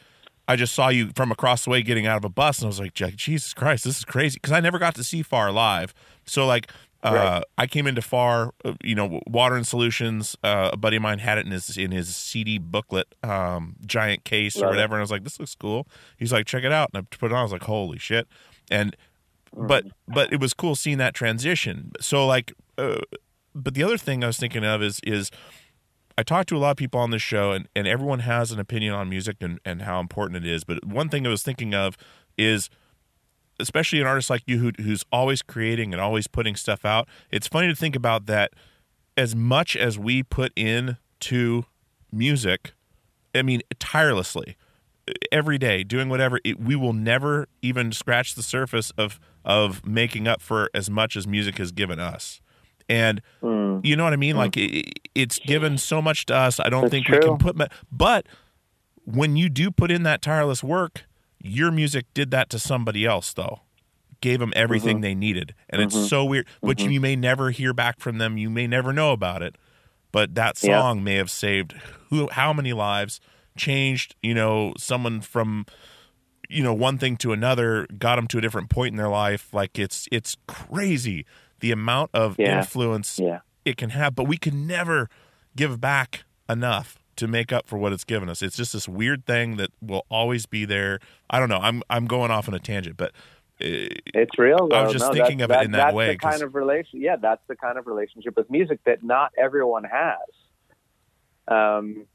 [0.48, 2.68] I just saw you from across the way getting out of a bus, and I
[2.68, 4.34] was like, Jesus Christ, this is crazy.
[4.36, 5.94] Because I never got to see Far live.
[6.26, 6.70] So, like,
[7.04, 7.44] uh, Right.
[7.58, 10.36] I came into Far, uh, you know, Water and Solutions.
[10.42, 14.24] Uh, a buddy of mine had it in his in his CD booklet, um, giant
[14.24, 14.70] case or Love it.
[14.76, 15.86] whatever, and I was like, "This looks cool."
[16.16, 17.40] He's like, "Check it out," and I put it on.
[17.40, 18.26] I was like, "Holy shit!"
[18.70, 18.96] And
[19.56, 21.92] but but it was cool seeing that transition.
[22.00, 22.98] So like, uh,
[23.54, 25.30] but the other thing I was thinking of is is
[26.16, 28.60] I talk to a lot of people on this show, and, and everyone has an
[28.60, 30.64] opinion on music and, and how important it is.
[30.64, 31.96] But one thing I was thinking of
[32.36, 32.70] is,
[33.58, 37.08] especially an artist like you who, who's always creating and always putting stuff out.
[37.30, 38.52] It's funny to think about that.
[39.16, 41.66] As much as we put in to
[42.10, 42.72] music,
[43.34, 44.56] I mean, tirelessly,
[45.30, 50.28] every day, doing whatever, it, we will never even scratch the surface of of making
[50.28, 52.40] up for as much as music has given us.
[52.88, 53.80] And hmm.
[53.82, 54.32] you know what I mean?
[54.32, 54.38] Hmm.
[54.38, 56.60] Like it, it's given so much to us.
[56.60, 57.56] I don't That's think we can put.
[57.90, 58.26] But
[59.04, 61.04] when you do put in that tireless work,
[61.38, 63.60] your music did that to somebody else, though.
[64.20, 65.02] Gave them everything Mm-hmm.
[65.02, 66.06] they needed, and it's mm-hmm.
[66.06, 66.46] so weird.
[66.60, 66.92] But mm-hmm.
[66.92, 68.38] you may never hear back from them.
[68.38, 69.56] You may never know about it.
[70.12, 70.78] But that Yeah.
[70.80, 71.74] song may have saved
[72.10, 73.20] who, how many lives,
[73.56, 75.66] changed you know someone from
[76.48, 79.52] you know one thing to another, got them to a different point in their life.
[79.52, 81.26] Like it's it's crazy
[81.62, 82.58] the amount of Yeah.
[82.58, 83.40] influence Yeah.
[83.64, 85.08] it can have, but we can never
[85.56, 88.42] give back enough to make up for what it's given us.
[88.42, 90.98] It's just this weird thing that will always be there.
[91.30, 91.60] I don't know.
[91.60, 93.12] I'm I'm going off on a tangent, but
[93.60, 94.68] uh, It's real.
[94.72, 97.00] I was just No, thinking of it in that that's way, The kind of relation,
[97.00, 100.18] yeah, that's the kind of relationship with music that not everyone has.
[101.48, 102.06] Um,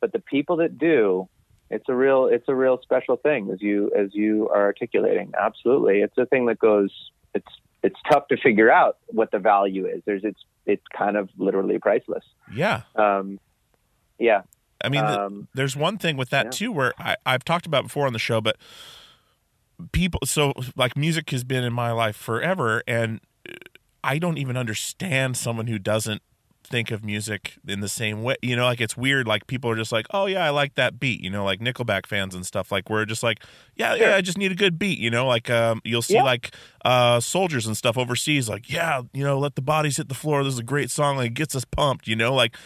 [0.00, 1.28] but the people that do,
[1.70, 5.32] it's a real it's a real special thing as you as you are articulating.
[5.36, 6.90] Absolutely, it's a thing that goes.
[7.34, 7.50] It's
[7.84, 10.02] it's tough to figure out what the value is.
[10.04, 12.24] There's it's it's kind of literally priceless.
[12.52, 12.82] Yeah.
[12.96, 13.38] Um,
[14.18, 14.42] yeah,
[14.82, 16.50] I mean, the- Um, there's one thing with that yeah.
[16.50, 18.56] too, where I, I've talked about before on the show, but
[19.92, 23.20] people, so like music has been in my life forever, and
[24.02, 26.22] I don't even understand someone who doesn't
[26.66, 28.36] think of music in the same way.
[28.42, 29.26] You know, like it's weird.
[29.26, 31.20] Like people are just like, oh yeah, I like that beat.
[31.20, 32.72] You know, like Nickelback fans and stuff.
[32.72, 33.42] Like we're just like,
[33.76, 34.98] yeah, yeah, I just need a good beat.
[34.98, 36.22] You know, like um, you'll see Yeah.
[36.24, 36.54] like
[36.84, 38.48] uh, soldiers and stuff overseas.
[38.48, 40.42] Like, yeah, you know, let the bodies hit the floor.
[40.42, 41.16] This is a great song.
[41.16, 42.08] Like it gets us pumped.
[42.08, 42.56] You know, like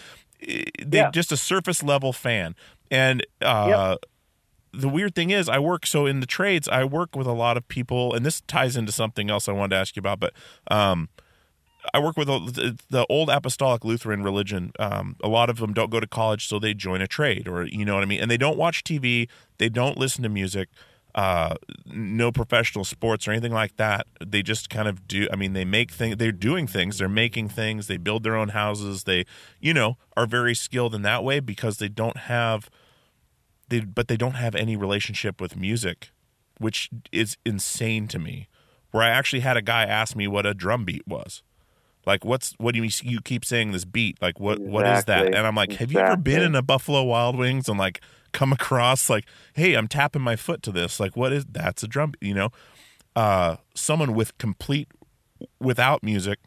[0.40, 1.10] they Yeah.
[1.10, 2.54] just a surface level fan.
[2.90, 3.96] And uh,
[4.72, 6.68] the weird thing is, I work so in the trades.
[6.68, 9.70] I work with a lot of people, and this ties into something else I wanted
[9.70, 10.20] to ask you about.
[10.20, 10.32] But
[10.70, 11.08] um,
[11.94, 14.72] I work with the, old apostolic Lutheran religion.
[14.78, 17.64] Um, a lot of them don't go to college, so they join a trade, or
[17.64, 18.20] you know what I mean.
[18.20, 19.28] And they don't watch TV.
[19.58, 20.68] They don't listen to music.
[21.14, 21.54] Uh,
[21.86, 24.06] no professional sports or anything like that.
[24.24, 25.26] They just kind of do.
[25.32, 26.16] I mean, they make things.
[26.16, 26.98] They're doing things.
[26.98, 27.86] They're making things.
[27.86, 29.04] They build their own houses.
[29.04, 29.24] They,
[29.60, 32.70] you know, are very skilled in that way because they don't have.
[33.68, 36.10] They, but they don't have any relationship with music,
[36.58, 38.48] which is insane to me.
[38.90, 41.42] Where I actually had a guy ask me what a drum beat was.
[42.08, 44.20] Like what's what do you you keep saying this beat?
[44.20, 45.26] Like what what is that?
[45.26, 48.00] And I'm like, have you ever been in a Buffalo Wild Wings and like
[48.32, 50.98] come across like, hey, I'm tapping my foot to this.
[50.98, 52.14] Like what is that's a drum?
[52.20, 52.48] You know,
[53.14, 54.88] uh, someone with complete
[55.60, 56.38] without music,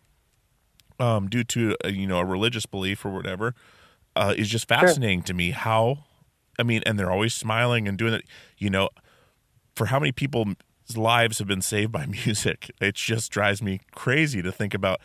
[1.00, 3.54] um, due to uh, you know a religious belief or whatever,
[4.16, 5.52] uh, is just fascinating to me.
[5.52, 6.06] How,
[6.58, 8.26] I mean, and they're always smiling and doing it.
[8.58, 8.90] You know,
[9.76, 10.56] for how many people's
[10.96, 15.00] lives have been saved by music, it just drives me crazy to think about.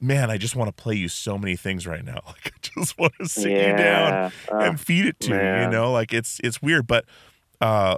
[0.00, 2.20] Man, I just want to play you so many things right now.
[2.26, 4.30] Like I just want to sit you down Yeah.
[4.48, 5.50] Oh, and feed it to you.
[5.50, 6.86] You know, like it's it's weird.
[6.86, 7.04] But
[7.60, 7.96] uh,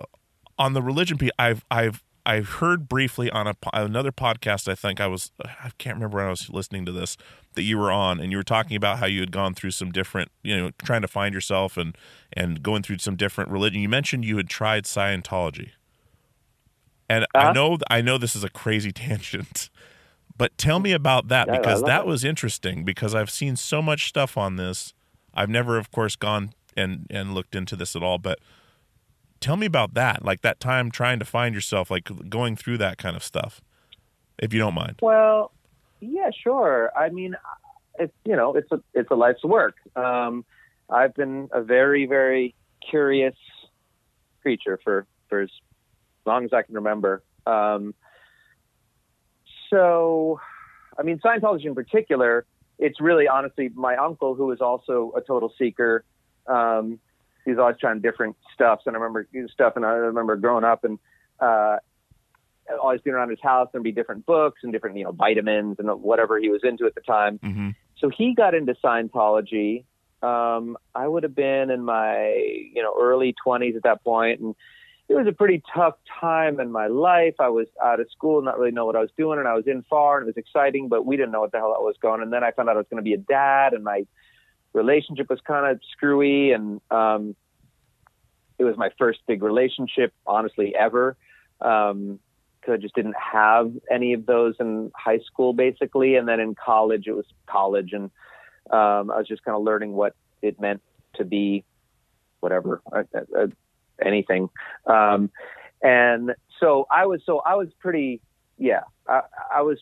[0.58, 4.68] on the religion piece, I've I've I've heard briefly on a another podcast.
[4.68, 7.16] I think I was I can't remember when I was listening to this
[7.54, 9.90] that you were on, and you were talking about how you had gone through some
[9.92, 11.96] different, you know, trying to find yourself and
[12.32, 13.82] and going through some different religion.
[13.82, 15.70] You mentioned you had tried Scientology,
[17.08, 17.52] and I Uh-huh.
[17.52, 19.70] know I know this is a crazy tangent.
[20.40, 22.06] But tell me about that Yeah, because that it.
[22.06, 24.94] was interesting because I've seen so much stuff on this.
[25.34, 28.16] I've never, of course, gone and and looked into this at all.
[28.16, 28.38] But
[29.40, 32.96] tell me about that, like that time trying to find yourself, like going through that
[32.96, 33.60] kind of stuff,
[34.38, 34.96] if you don't mind.
[35.02, 35.52] Well,
[36.00, 36.90] yeah, sure.
[36.96, 37.36] I mean,
[37.98, 39.76] it's you know, it's a it's a life's work.
[39.94, 40.46] Um,
[40.88, 42.54] I've been a very very
[42.88, 43.36] curious
[44.40, 45.50] creature for for as
[46.24, 47.22] long as I can remember.
[47.46, 47.94] Um,
[49.70, 50.40] so,
[50.98, 52.44] I mean, Scientology in particular,
[52.78, 56.04] it's really honestly my uncle who was also a total seeker.
[56.46, 56.98] Um,
[57.44, 60.98] he's always trying different stuff, and I remember stuff, and I remember growing up and.
[61.38, 61.78] Uh,
[62.78, 63.68] always being around his house.
[63.72, 66.94] There'd be different books and different, you know, vitamins and whatever he was into at
[66.94, 67.38] the time.
[67.42, 69.84] hmm So he got into Scientology.
[70.22, 72.34] Um, I would have been in my,
[72.74, 74.54] you know, early 20s at that point, and
[75.10, 77.34] it was a pretty tough time in my life.
[77.40, 79.66] I was out of school, not really know what I was doing, and I was
[79.66, 81.96] in far, and it was exciting, but we didn't know what the hell I was
[82.00, 82.22] going.
[82.22, 84.06] And then I found out I was going to be a dad, and my
[84.72, 87.34] relationship was kind of screwy, and um,
[88.56, 91.16] it was my first big relationship, honestly, ever.
[91.60, 92.20] Um,
[92.60, 96.16] because I just didn't have any of those in high school, basically.
[96.16, 98.10] And then in college, it was college, and
[98.70, 100.82] um, I was just kind of learning what it meant
[101.14, 101.64] to be
[102.40, 103.02] whatever, uh,
[103.36, 103.46] uh,
[104.04, 104.48] anything.
[104.86, 105.30] Um,
[105.82, 108.20] and so I was, so I was pretty,
[108.58, 109.22] yeah, I,
[109.56, 109.78] I was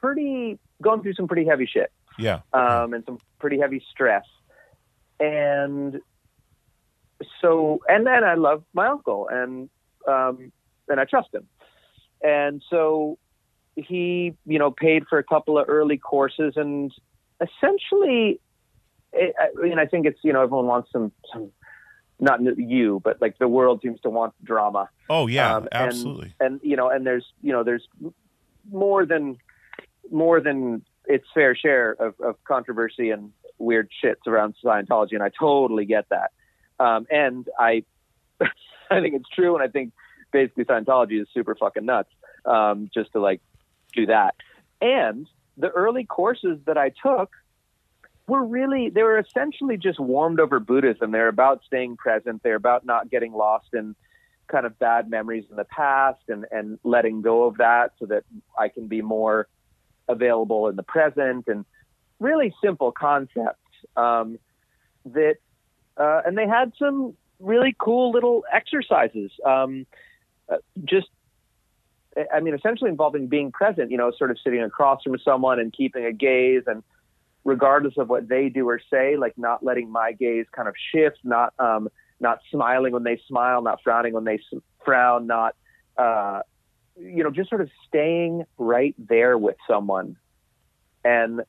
[0.00, 2.40] pretty going through some pretty heavy shit Yeah.
[2.52, 4.24] um, and some pretty heavy stress.
[5.20, 6.00] And
[7.40, 9.68] so, and then I love my uncle, and
[10.08, 10.50] um,
[10.88, 11.46] and I trust him.
[12.22, 13.18] And so
[13.76, 16.92] he, you know, paid for a couple of early courses, and
[17.40, 18.40] essentially,
[19.12, 21.50] it, I mean, I think it's you know everyone wants some some.
[22.22, 26.32] Not you, but like the world seems to want drama Oh yeah, um, and- absolutely.
[26.38, 27.86] and you know and there's you know there's
[28.70, 29.38] more than
[30.10, 35.30] more than its fair share of, of controversy and weird shits around Scientology, and I
[35.36, 36.30] totally get that.
[36.78, 37.82] Um, and I
[38.40, 39.92] I think it's true, and I think
[40.30, 42.10] basically Scientology is super fucking nuts.
[42.44, 43.40] Um, just to like
[43.94, 44.36] do that,
[44.80, 47.30] and the early courses that I took
[48.26, 51.10] were really they were essentially just warmed over Buddhism.
[51.10, 52.42] They're about staying present.
[52.42, 53.94] They're about not getting lost in
[54.48, 58.24] kind of bad memories in the past and and letting go of that so that
[58.58, 59.48] I can be more
[60.08, 61.64] available in the present and
[62.18, 63.58] really simple concepts
[63.96, 64.38] um,
[65.04, 65.36] that
[65.96, 69.30] uh, and they had some really cool little exercises.
[69.44, 69.86] Um,
[70.48, 71.08] uh, just,
[72.32, 73.90] I mean, essentially involving being present.
[73.90, 76.82] You know, sort of sitting across from someone and keeping a gaze, and
[77.44, 81.18] regardless of what they do or say, like not letting my gaze kind of shift,
[81.24, 81.88] not um,
[82.20, 84.38] not smiling when they smile, not frowning when they
[84.84, 85.54] frown, not
[85.96, 86.40] uh,
[86.96, 90.16] you know, just sort of staying right there with someone,
[91.04, 91.42] and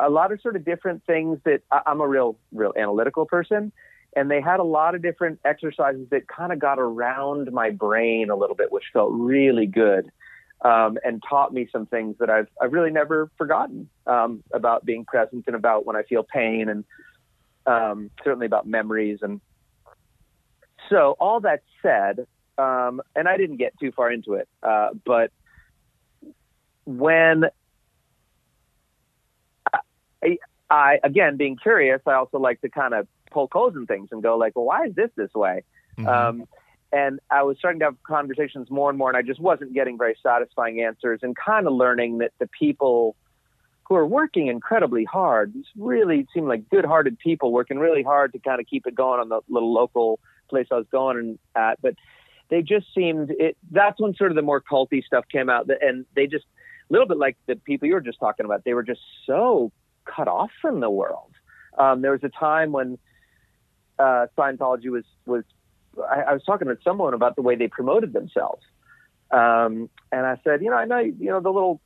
[0.00, 3.72] a lot of sort of different things that I, I'm a real, real analytical person,
[4.16, 8.30] and they had a lot of different exercises that kind of got around my brain
[8.30, 10.10] a little bit, which felt really good.
[10.60, 15.04] Um, and taught me some things that I've I've really never forgotten um, about being
[15.04, 16.84] present and about when I feel pain and
[17.64, 19.40] um, certainly about memories and
[20.88, 25.30] so all that said, um, and I didn't get too far into it, uh, but
[26.84, 27.44] when
[30.22, 30.38] I,
[30.70, 34.22] I, again, being curious, I also like to kind of poke holes in things and
[34.22, 35.64] go like, well, why is this this way?
[36.06, 36.44] Um,
[36.92, 39.98] and I was starting to have conversations more and more, and I just wasn't getting
[39.98, 43.16] very satisfying answers, and kind of learning that the people
[43.84, 48.60] who are working incredibly hard, really seem like good-hearted people working really hard to kind
[48.60, 50.20] of keep it going on the little local
[50.50, 51.94] place I was going at, but
[52.50, 53.56] they just seemed it.
[53.70, 56.44] That's when sort of the more culty stuff came out, and they just
[56.88, 58.64] a little bit like the people you were just talking about.
[58.64, 59.72] They were just so
[60.04, 61.32] cut off from the world.
[61.76, 62.98] Um, there was a time when
[63.98, 65.44] uh, Scientology was was.
[66.02, 68.64] I, I was talking to someone about the way they promoted themselves,
[69.30, 71.80] um, and I said, you know, I know, you know, the little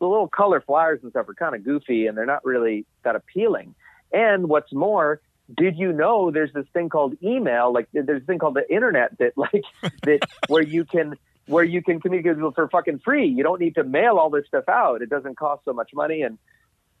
[0.00, 3.16] the little color flyers and stuff are kind of goofy, and they're not really that
[3.16, 3.74] appealing.
[4.12, 5.20] And what's more,
[5.56, 7.72] did you know there's this thing called email?
[7.72, 9.64] Like there's a thing called the internet that like
[10.02, 11.14] that where you can
[11.46, 13.26] where you can communicate with people for fucking free.
[13.26, 15.02] You don't need to mail all this stuff out.
[15.02, 16.22] It doesn't cost so much money.
[16.22, 16.38] And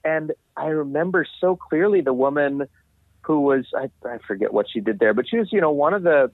[0.04, 2.66] and I remember so clearly the woman
[3.22, 5.94] who was I, I forget what she did there, but she was you know one
[5.94, 6.30] of the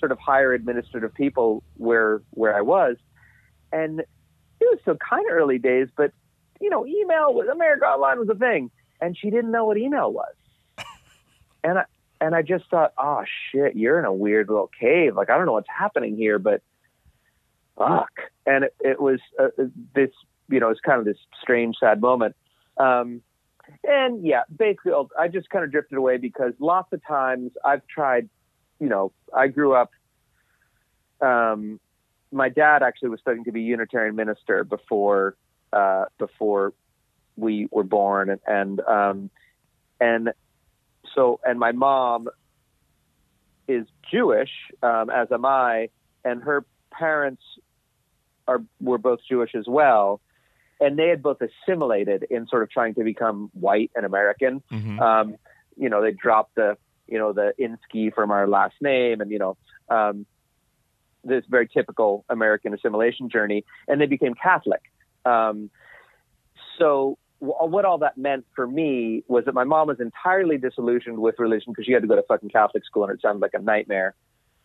[0.00, 2.96] sort of higher administrative people where where I was,
[3.72, 4.06] and it
[4.60, 6.12] was still kind of early days, but
[6.60, 8.70] you know email was America Online was a thing,
[9.00, 10.34] and she didn't know what email was
[11.64, 11.84] and I
[12.20, 15.16] and I just thought, oh shit, you're in a weird little cave.
[15.16, 16.62] Like I don't know what's happening here, but
[17.78, 18.10] fuck.
[18.46, 19.48] And it, it was uh,
[19.94, 20.10] this,
[20.48, 22.36] you know, it's kind of this strange, sad moment.
[22.76, 23.22] Um,
[23.84, 28.28] and yeah, basically, I just kind of drifted away because lots of times I've tried.
[28.80, 29.90] You know, I grew up.
[31.20, 31.78] Um,
[32.32, 35.36] my dad actually was studying to be a Unitarian minister before
[35.72, 36.72] uh, before
[37.36, 39.30] we were born, and and um,
[40.00, 40.32] and
[41.14, 42.28] so and my mom
[43.68, 44.50] is Jewish,
[44.82, 45.90] um, as am I,
[46.24, 47.42] and her parents
[48.48, 50.20] are were both Jewish as well,
[50.80, 54.62] and they had both assimilated in sort of trying to become white and American.
[54.72, 55.00] Mhm.
[55.00, 55.36] Um,
[55.76, 56.76] you know, they dropped the
[57.10, 59.56] you know the Insky from our last name, and you know.
[59.88, 60.26] Um,
[61.22, 64.80] this very typical American assimilation journey, and they became Catholic.
[65.26, 65.68] Um,
[66.78, 71.38] so what all that meant for me was that my mom was entirely disillusioned with
[71.38, 73.58] religion because she had to go to fucking Catholic school and it sounded like a
[73.58, 74.14] nightmare.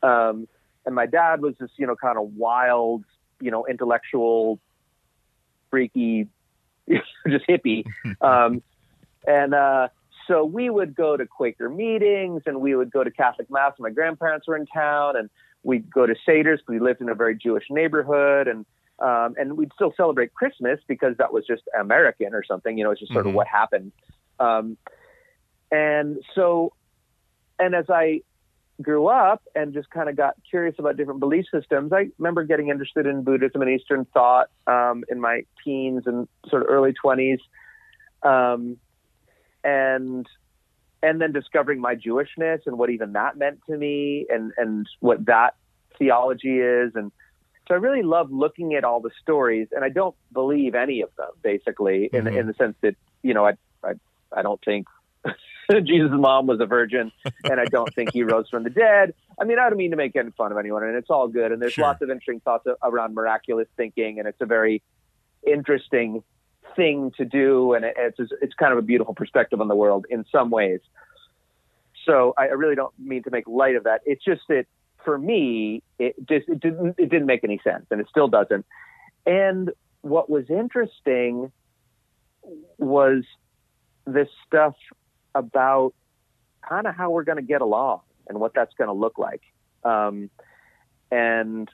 [0.03, 0.47] Um,
[0.85, 3.05] and my dad was this, you know, kind of wild,
[3.39, 4.59] you know, intellectual,
[5.69, 6.27] freaky,
[6.89, 7.85] just hippie.
[8.21, 8.61] Um,
[9.25, 9.87] and uh,
[10.27, 13.73] so we would go to Quaker meetings and we would go to Catholic mass.
[13.79, 15.29] My grandparents were in town and
[15.63, 18.65] we'd go to Seder's because we lived in a very Jewish neighborhood and
[18.99, 22.77] um, and we'd still celebrate Christmas because that was just American or something.
[22.77, 23.35] You know, it's just sort of Mhm.
[23.35, 23.91] what happened.
[24.39, 24.77] Um,
[25.69, 26.71] and so,
[27.59, 28.21] and as I
[28.81, 32.69] grew up and just kind of got curious about different belief systems, I remember getting
[32.69, 37.39] interested in Buddhism and Eastern thought um, in my teens and sort of early twenties,
[38.23, 38.77] um,
[39.65, 40.25] and
[41.03, 45.25] and then discovering my Jewishness and what even that meant to me and and what
[45.25, 45.55] that
[45.97, 47.11] theology is and
[47.67, 51.09] so I really love looking at all the stories and I don't believe any of
[51.17, 52.39] them basically in Mhm.
[52.39, 53.53] in the sense that you know I
[53.83, 53.93] I,
[54.31, 54.85] I don't think
[55.71, 57.11] Jesus' mom was a virgin
[57.43, 59.13] and I don't think he rose from the dead.
[59.41, 61.51] I mean I don't mean to make any fun of anyone and it's all good
[61.51, 61.85] and there's Sure.
[61.85, 64.83] lots of interesting thoughts around miraculous thinking and it's a very
[65.47, 66.23] interesting
[66.75, 70.05] thing to do and it- it's it's kind of a beautiful perspective on the world
[70.09, 70.81] in some ways.
[72.05, 74.01] So I really don't mean to make light of that.
[74.05, 74.65] It's just that
[75.03, 78.65] for me, it just it didn't it didn't make any sense, and it still doesn't.
[79.25, 79.71] And
[80.01, 81.51] what was interesting
[82.77, 83.23] was
[84.05, 84.75] this stuff
[85.33, 85.93] about
[86.67, 89.41] kind of how we're going to get along and what that's going to look like.
[89.83, 90.29] Um,
[91.11, 91.69] and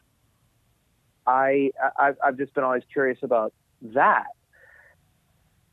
[1.25, 4.27] I, I I've just been always curious about that.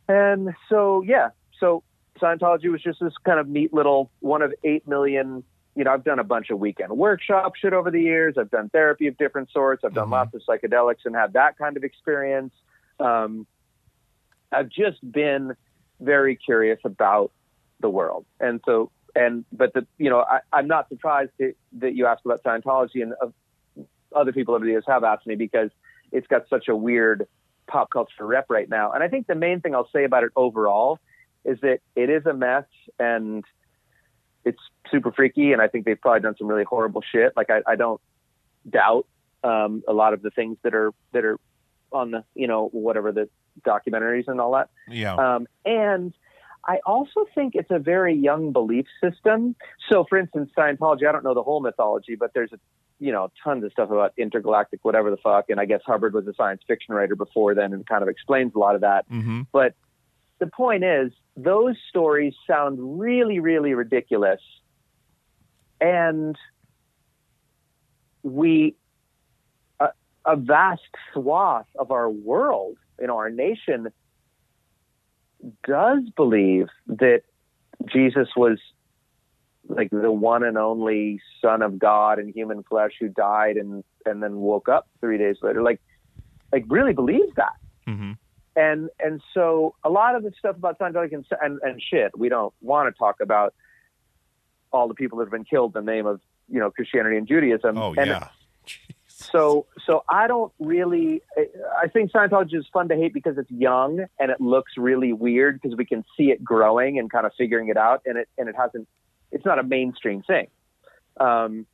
[0.08, 1.30] And so yeah,
[1.60, 1.82] so
[2.20, 5.44] Scientology was just this kind of neat little one of eight million
[5.74, 8.34] you know, I've done a bunch of weekend workshop shit over the years.
[8.36, 9.84] I've done therapy of different sorts.
[9.84, 10.10] I've done Mhm.
[10.10, 12.52] lots of psychedelics and had that kind of experience.
[12.98, 13.46] Um,
[14.50, 15.54] I've just been
[16.00, 17.30] very curious about
[17.78, 21.94] the world, and so and but the you know I, I'm not surprised that, that
[21.94, 23.28] you asked about Scientology and uh,
[24.12, 25.70] other people over the years have asked me because
[26.10, 27.28] it's got such a weird
[27.68, 28.92] pop culture rep right now.
[28.92, 30.98] And I think the main thing I'll say about it overall
[31.44, 32.64] is that it is a mess
[32.98, 33.44] and
[34.44, 34.58] it's
[34.90, 35.52] super freaky.
[35.52, 37.32] And I think they've probably done some really horrible shit.
[37.36, 38.00] Like I, I don't
[38.68, 39.06] doubt
[39.44, 41.38] um, a lot of the things that are that are
[41.92, 43.28] on the you know whatever the
[43.66, 44.68] documentaries and all that.
[44.88, 45.14] Yeah.
[45.14, 46.12] Um, and
[46.66, 49.54] I also think it's a very young belief system.
[49.90, 52.58] So, for instance, Scientology, I don't know the whole mythology, but there's a
[52.98, 55.50] you know tons of stuff about intergalactic whatever the fuck.
[55.50, 58.54] And I guess Hubbard was a science fiction writer before then and kind of explains
[58.54, 59.08] a lot of that.
[59.10, 59.42] mm-hmm.
[59.52, 59.74] But
[60.38, 64.40] the point is, those stories sound really, really ridiculous.
[65.80, 66.36] And
[68.22, 68.74] we,
[69.80, 69.88] a,
[70.24, 70.82] a vast
[71.12, 73.88] swath of our world, you know, our nation
[75.64, 77.22] does believe that
[77.86, 78.58] Jesus was
[79.68, 84.22] like the one and only son of God in human flesh who died and, and
[84.22, 85.62] then woke up three days later.
[85.62, 85.80] Like,
[86.52, 87.54] like really believes that
[87.88, 88.12] Mm-hmm.
[88.54, 92.28] and and so a lot of the stuff about Scientology and, and, and shit, we
[92.28, 93.54] don't want to talk about
[94.70, 97.26] all the people that have been killed in the name of you know Christianity and
[97.26, 97.78] Judaism.
[97.78, 98.28] Oh and yeah.
[99.20, 101.22] So so I don't really.
[101.82, 105.60] I think Scientology is fun to hate because it's young and it looks really weird
[105.60, 108.48] because we can see it growing and kind of figuring it out, and it and
[108.48, 108.86] it hasn't.
[109.32, 110.48] It's not a mainstream thing.
[111.18, 111.66] Um,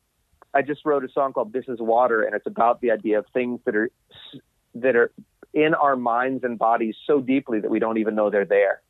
[0.52, 3.26] I just wrote a song called "This Is Water," and it's about the idea of
[3.32, 3.90] things that are
[4.76, 5.10] that are
[5.52, 8.80] in our minds and bodies so deeply that we don't even know they're there.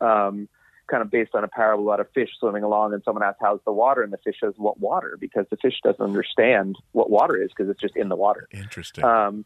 [0.00, 0.48] Um,
[0.88, 3.60] kind of based on a parable about a fish swimming along, and someone asks, "How's
[3.64, 7.36] the water?" and the fish says, "What water?" Because the fish doesn't understand what water
[7.36, 8.48] is because it's just in the water.
[8.52, 9.04] Interesting.
[9.04, 9.44] Um,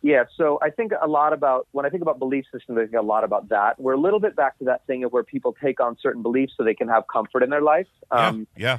[0.00, 2.94] yeah, so I think a lot about when I think about belief systems, I think
[2.94, 3.80] a lot about that.
[3.80, 6.54] We're a little bit back to that thing of where people take on certain beliefs
[6.56, 7.88] so they can have comfort in their life.
[8.10, 8.78] Um, yeah.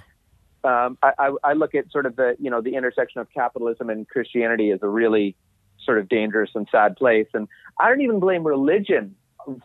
[0.64, 0.86] Yeah.
[0.86, 3.90] um, I, I, I look at sort of the you know the intersection of capitalism
[3.90, 5.36] and Christianity as a really
[5.86, 7.28] sort of dangerous and sad place.
[7.34, 7.48] And
[7.80, 9.16] I don't even blame religion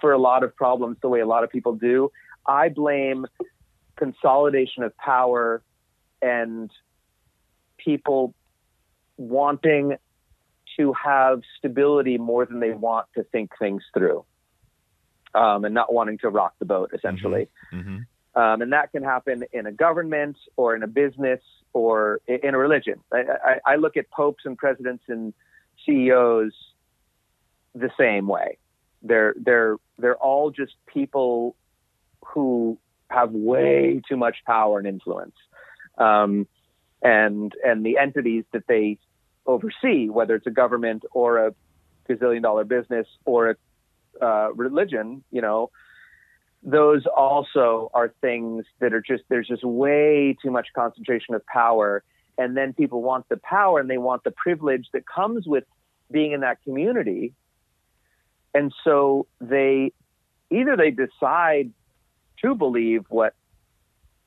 [0.01, 2.11] for a lot of problems the way a lot of people do.
[2.47, 3.27] I blame
[3.97, 5.63] consolidation of power
[6.21, 6.71] and
[7.79, 8.35] people
[9.17, 9.97] wanting
[10.77, 14.25] to have stability more than they want to think things through.
[15.35, 17.49] Um, and not wanting to rock the boat, essentially.
[17.72, 18.41] Mm-hmm.
[18.41, 21.41] Um, and that can happen in a government or in a business
[21.72, 23.01] or in a religion.
[23.12, 25.35] I, I, I look at popes and presidents and
[25.85, 26.53] CEOs
[27.75, 28.59] the same way.
[29.03, 31.57] They're they're they're all just people
[32.25, 32.79] who
[33.11, 35.35] have way too much power and influence,
[35.99, 36.47] um,
[37.03, 38.99] and and the entities that they
[39.47, 41.55] oversee, whether it's a government or a
[42.09, 43.57] gazillion dollar business or a
[44.25, 45.71] uh, religion, you know,
[46.63, 52.03] those also are things that are just there's just way too much concentration of power.
[52.39, 55.65] And then people want the power and they want the privilege that comes with
[56.11, 57.35] being in that community.
[58.55, 59.93] And so they
[60.51, 61.73] either they decide
[62.43, 63.35] to believe what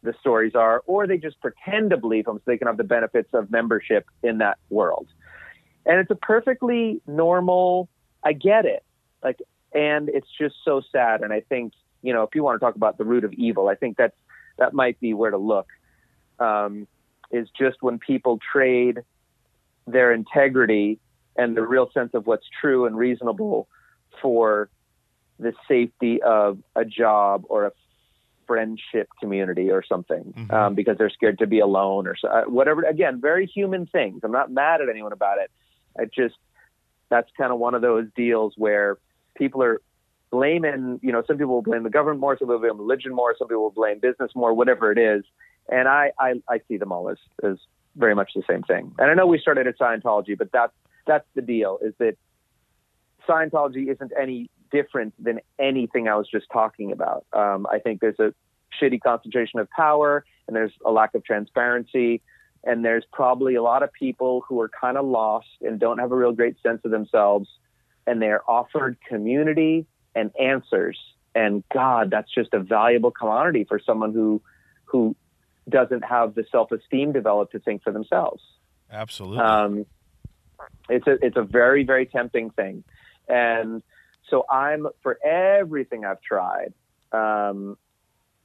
[0.03, 2.83] the stories are or they just pretend to believe them so they can have the
[2.83, 5.07] benefits of membership in that world.
[5.85, 7.89] And it's a perfectly normal
[8.23, 8.84] i get it.
[9.23, 9.39] Like
[9.73, 11.22] and it's just so sad.
[11.22, 13.67] And i think you know if you want to talk about the root of evil
[13.67, 14.17] i think that's
[14.57, 15.67] that might be where to look
[16.39, 16.88] um,
[17.31, 18.99] is just when people trade
[19.85, 20.99] their integrity
[21.35, 23.67] and the real sense of what's true and reasonable
[24.22, 24.69] for
[25.39, 27.72] the safety of a job or a
[28.48, 30.53] friendship community or something Mhm.
[30.53, 34.22] um, because they're scared to be alone or so, uh, whatever again very human things
[34.24, 35.52] i'm not mad at anyone about it
[35.99, 36.36] i just
[37.10, 38.98] that's kind of one of those deals where
[39.36, 39.82] people are
[40.30, 43.34] blaming, you know, some people will blame the government more, some people blame religion more,
[43.38, 45.24] some people will blame business more, whatever it is.
[45.69, 47.57] And I, I, I see them all as, as
[47.95, 48.94] very much the same thing.
[48.98, 50.74] And I know we started at Scientology, but that's,
[51.06, 52.18] that's the deal is that
[53.28, 57.26] Scientology isn't any different than anything I was just talking about.
[57.34, 58.34] Um, I think there's a
[58.81, 62.22] shitty concentration of power and there's a lack of transparency
[62.64, 66.11] and there's probably a lot of people who are kind of lost and don't have
[66.11, 67.48] a real great sense of themselves
[68.06, 69.85] and they're offered community
[70.15, 70.99] and answers
[71.34, 74.41] and god that's just a valuable commodity for someone who
[74.84, 75.15] who
[75.69, 78.44] doesn't have the self-esteem developed to think for themselves
[78.91, 79.39] Absolutely.
[79.39, 79.85] um,
[80.89, 82.84] it's a it's a very very tempting thing,
[83.27, 83.84] and
[84.29, 86.73] so I'm for everything I've tried.
[87.11, 87.77] Um,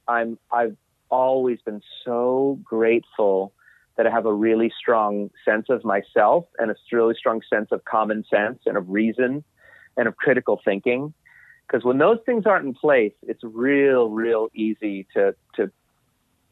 [0.07, 0.75] I'm I've
[1.09, 3.53] always been so grateful
[3.97, 7.85] that I have a really strong sense of myself and a really strong sense of
[7.85, 9.43] common sense and of reason
[9.95, 11.13] and of critical thinking.
[11.67, 15.71] Because when those things aren't in place, it's real, real easy to to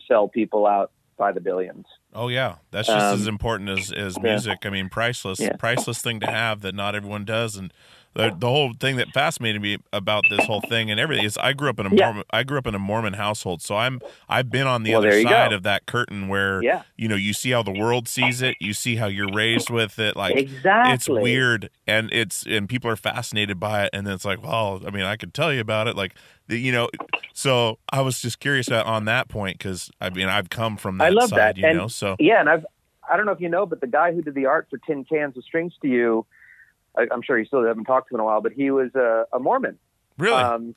[0.07, 1.85] sell people out by the billions.
[2.13, 4.23] Oh yeah, that's just Um, as important as as yeah.
[4.23, 4.59] music.
[4.65, 5.55] I mean, priceless, Yeah.
[5.57, 7.55] priceless thing to have that not everyone does.
[7.57, 7.73] And
[8.13, 11.53] the the whole thing that fascinated me about this whole thing and everything is I
[11.53, 12.05] grew up in a Yeah.
[12.05, 14.99] Mormon I grew up in a Mormon household, so I'm I've been on the Well,
[15.01, 16.83] other side of that curtain where Yeah.
[16.97, 19.97] you know you see how the world sees it, you see how you're raised with
[19.99, 20.93] it, like exactly.
[20.93, 24.81] it's weird and it's and people are fascinated by it and then it's like well
[24.85, 26.13] i mean i could tell you about it like
[26.47, 26.89] you know
[27.33, 31.05] so i was just curious on that point because i mean i've come from that
[31.05, 31.57] I love side that.
[31.57, 32.65] you and know so yeah, and I've
[33.11, 35.03] I don't know if you know, but the guy who did the art for Tin
[35.03, 36.25] Cans of Strings to You,
[36.97, 38.93] I, I'm sure you still haven't talked to him in a while, but he was
[38.95, 39.77] a, a Mormon.
[40.18, 40.76] really Um,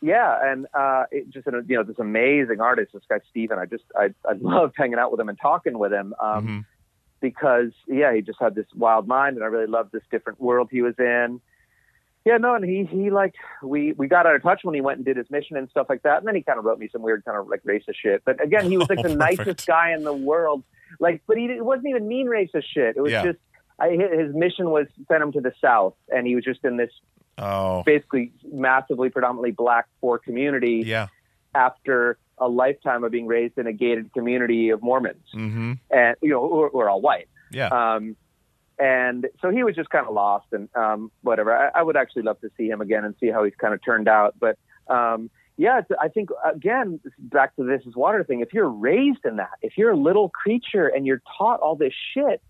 [0.00, 3.58] yeah, and uh, it just you know this amazing artist, this guy Steven.
[3.58, 6.64] I just I I loved hanging out with him and talking with him um, Mhm.
[7.20, 10.68] because yeah, he just had this wild mind, and I really loved this different world
[10.70, 11.40] he was in.
[12.24, 14.98] Yeah, no, and he he like we we got out of touch when he went
[14.98, 16.88] and did his mission and stuff like that, and then he kind of wrote me
[16.92, 18.22] some weird kind of like racist shit.
[18.24, 19.38] But again, he was like Oh, the perfect.
[19.46, 20.62] nicest guy in the world.
[21.00, 22.96] Like, but he it wasn't even mean racist shit.
[22.96, 23.24] It was Yeah.
[23.24, 23.38] just.
[23.78, 26.90] I, his mission was send him to the south, and he was just in this
[27.38, 27.82] oh.
[27.84, 31.08] basically massively predominantly black poor community yeah.
[31.54, 35.24] after a lifetime of being raised in a gated community of Mormons.
[35.34, 35.72] Mm-hmm.
[35.90, 37.28] And you know who are all white.
[37.50, 37.68] Yeah.
[37.68, 38.16] Um
[38.78, 41.56] and so he was just kind of lost and um whatever.
[41.56, 43.84] I, I would actually love to see him again and see how he's kind of
[43.84, 44.36] turned out.
[44.38, 48.40] But um yeah it's, I think again back to this is water thing.
[48.40, 51.94] If you're raised in that if you're a little creature and you're taught all this
[52.14, 52.40] shit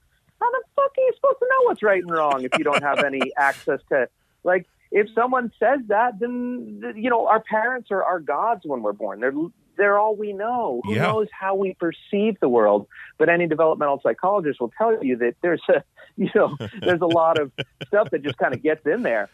[0.40, 2.82] how the fuck are you supposed to know what's right and wrong if you don't
[2.82, 4.08] have any access to
[4.44, 8.92] like if someone says that then you know our parents are our gods when we're
[8.92, 9.20] born.
[9.20, 9.32] They're
[9.76, 10.80] they're all we know.
[10.84, 11.02] Who Yeah.
[11.02, 12.88] knows how we perceive the world?
[13.16, 15.82] But any developmental psychologist will tell you that there's a
[16.16, 17.52] you know there's a lot of
[17.86, 19.28] stuff that just kind of gets in there.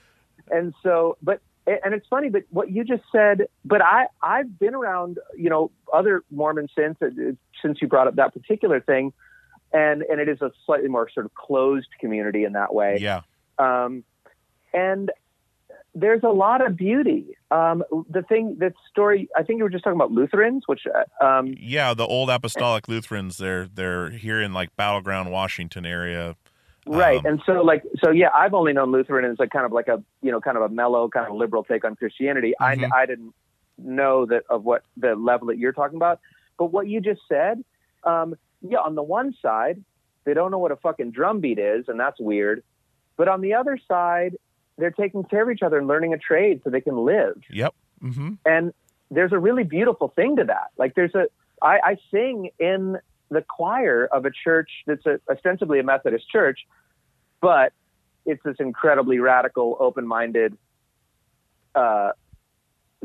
[0.50, 4.74] And so but and it's funny but what you just said but i i've been
[4.74, 7.08] around you know other mormons since uh,
[7.62, 9.14] since you brought up that particular thing
[9.74, 13.20] and and it is a slightly more sort of closed community in that way yeah
[13.58, 14.02] um,
[14.72, 15.10] and
[15.94, 17.36] there's a lot of beauty.
[17.52, 21.24] Um, the thing, that story, I think you were just talking about Lutherans, which, uh,
[21.24, 26.34] um, yeah the old apostolic lutherans they're they're here in like battleground washington area
[26.86, 27.18] right.
[27.18, 29.88] Um, and so, like, so yeah, I've only known Lutheran as like kind of like
[29.88, 32.54] a, you know, kind of a mellow, kind of liberal take on Christianity.
[32.60, 32.90] Mhm.
[32.92, 33.34] I, I didn't
[33.78, 36.20] know that of what the level that you're talking about.
[36.58, 37.64] But what you just said,
[38.04, 38.34] um,
[38.68, 39.82] yeah, on the one side,
[40.24, 42.62] they don't know what a fucking drum beat is, and that's weird.
[43.16, 44.36] But on the other side,
[44.78, 47.40] they're taking care of each other and learning a trade so they can live.
[47.50, 48.72] yep mm-hmm and
[49.10, 51.26] there's a really beautiful thing to that like there's a
[51.62, 52.98] i, I sing in
[53.30, 56.66] the choir of a church that's a, ostensibly a methodist church
[57.40, 57.72] but
[58.26, 60.56] it's this incredibly radical open-minded
[61.74, 62.12] uh,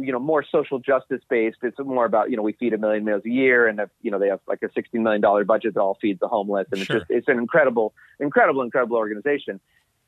[0.04, 1.58] you know more social justice based.
[1.62, 4.12] It's more about you know we feed a million meals a year and if, you
[4.12, 6.82] know they have like a 60 million dollar budget that all feeds the homeless and
[6.82, 6.98] Sure.
[6.98, 9.60] it's just it's an incredible incredible incredible organization.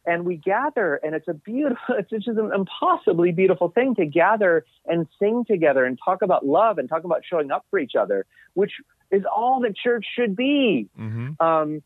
[0.03, 4.65] And we gather and it's a beautiful it's just an impossibly beautiful thing to gather
[4.85, 8.25] and sing together and talk about love and talk about showing up for each other
[8.53, 8.71] which
[9.11, 10.87] is all that church should be.
[10.99, 11.45] Mm-hmm.
[11.45, 11.83] Um,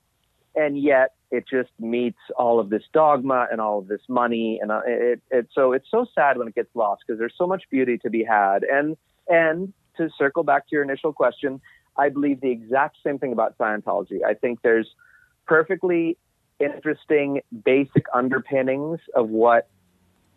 [0.56, 4.60] and yet it just meets all of this dogma and all of this money.
[4.62, 7.64] And it, it so it's so sad when it gets lost because there's so much
[7.70, 8.64] beauty to be had.
[8.64, 8.98] And
[9.28, 11.62] and to circle back to your initial question
[11.98, 14.20] i believe the exact same thing about scientology.
[14.26, 14.90] I think there's
[15.48, 16.18] perfectly
[16.60, 19.70] interesting basic underpinnings of what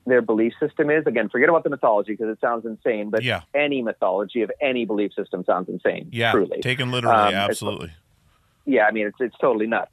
[0.06, 1.04] their belief system is.
[1.06, 3.42] Again forget about the mythology because it sounds insane but Yeah.
[3.54, 6.60] any mythology of any belief system sounds insane yeah truly.
[6.60, 7.90] taken literally Um, absolutely.
[8.64, 9.92] yeah, I mean, it's it's totally nuts.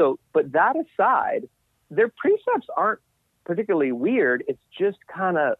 [0.00, 1.46] So, but that aside,
[1.90, 3.00] their precepts aren't
[3.44, 4.42] particularly weird.
[4.48, 5.56] It's just kind of,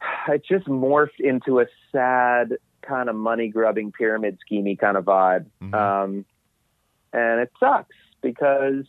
[0.28, 5.46] it just morphed into a sad kind of money grubbing pyramid schemey kind of vibe,
[5.60, 5.74] Mhm.
[5.74, 6.24] um,
[7.12, 8.86] and it sucks because,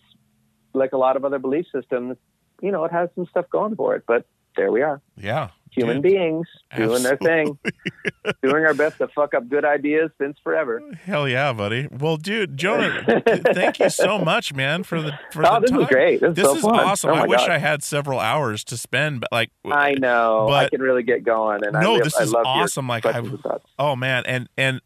[0.74, 2.18] like a lot of other belief systems,
[2.62, 4.04] you know, it has some stuff going for it.
[4.08, 6.12] But there we are, yeah human dude.
[6.14, 6.48] beings
[6.78, 7.58] doing their thing,
[8.44, 10.80] doing our best to fuck up good ideas since forever.
[11.04, 11.88] Hell yeah, buddy.
[11.92, 13.04] Well, dude, Jonah,
[13.56, 15.80] thank you so much, man, for the for Oh, the this time.
[15.80, 16.22] was great.
[16.22, 17.10] This, This is so is awesome.
[17.10, 17.50] Oh I wish God.
[17.50, 20.48] I had several hours to spend, but like, I know.
[20.50, 22.88] I can really get going, and no, live- this I is awesome.
[22.88, 23.66] Like, I, questions and thoughts.
[23.80, 24.80] oh man, and and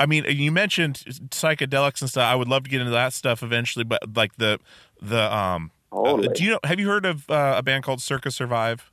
[0.00, 0.96] I mean, you mentioned
[1.30, 2.24] psychedelics and stuff.
[2.24, 4.58] I would love to get into that stuff eventually, but like the
[5.00, 6.60] the um, uh, do you know?
[6.64, 8.90] Have you heard of uh, a band called Circa Survive?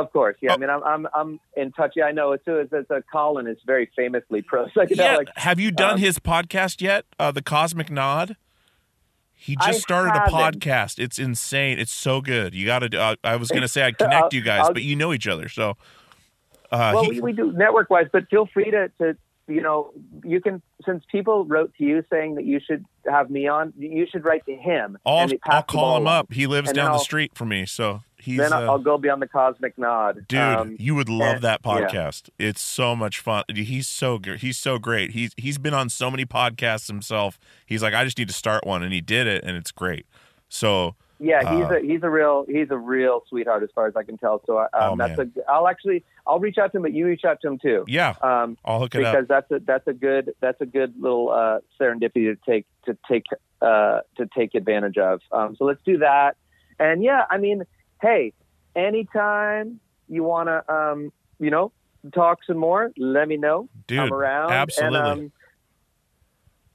[0.00, 0.50] Of course, yeah.
[0.52, 0.54] Oh.
[0.54, 1.92] I mean, I'm I'm I'm in touch.
[1.96, 2.32] Yeah, I know.
[2.32, 5.18] It's it's, it's a Colin is very famously pro Yeah.
[5.36, 7.04] Have you done um, his podcast yet?
[7.18, 8.36] Uh, the Cosmic Nod.
[9.34, 10.60] He just I started a haven't.
[10.60, 10.98] podcast.
[10.98, 11.78] It's insane.
[11.78, 12.54] It's so good.
[12.54, 13.00] You got to.
[13.00, 15.12] Uh, I was going to say I'd connect I'll- you guys, I'll- but you know
[15.14, 15.76] each other, so.
[16.70, 19.16] Uh, well, he- we, we do network wise, but feel free to, to,
[19.48, 19.92] you know,
[20.24, 24.06] you can, since people wrote to you saying that you should have me on, you
[24.12, 24.96] should write to him.
[25.06, 26.32] I'll, and I'll call him up.
[26.32, 28.38] He lives And down the street from me, so he's.
[28.38, 30.26] Then uh, I'll go beyond the Cosmic Nod.
[30.28, 31.70] Dude, Um, you would love and- that yeah.
[31.72, 32.30] podcast.
[32.38, 33.44] It's so much fun.
[33.54, 34.40] He's so good.
[34.40, 35.10] He's so great.
[35.12, 37.38] He's he's been on so many podcasts himself.
[37.66, 40.06] He's like, I just need to start one, and he did it, and it's great.
[40.48, 43.94] So Yeah, he's Uh, a he's a real he's a real sweetheart as far as
[43.96, 44.42] I can tell.
[44.46, 45.32] So um, Oh, that's man.
[45.46, 47.84] a I'll actually I'll reach out to him, but you reach out to him too.
[47.88, 49.28] yeah, Um, I'll hook it because up.
[49.28, 53.26] that's a that's a good that's a good little uh, serendipity to take to take
[53.60, 55.20] uh, to take advantage of.
[55.30, 56.36] Um, so let's do that.
[56.78, 57.64] And yeah, I mean,
[58.00, 58.32] hey,
[58.74, 61.72] anytime you want to, um, you know,
[62.12, 63.68] talk some more, let me know.
[63.86, 64.52] Dude, I'm around.
[64.52, 64.98] absolutely.
[64.98, 65.32] And, um,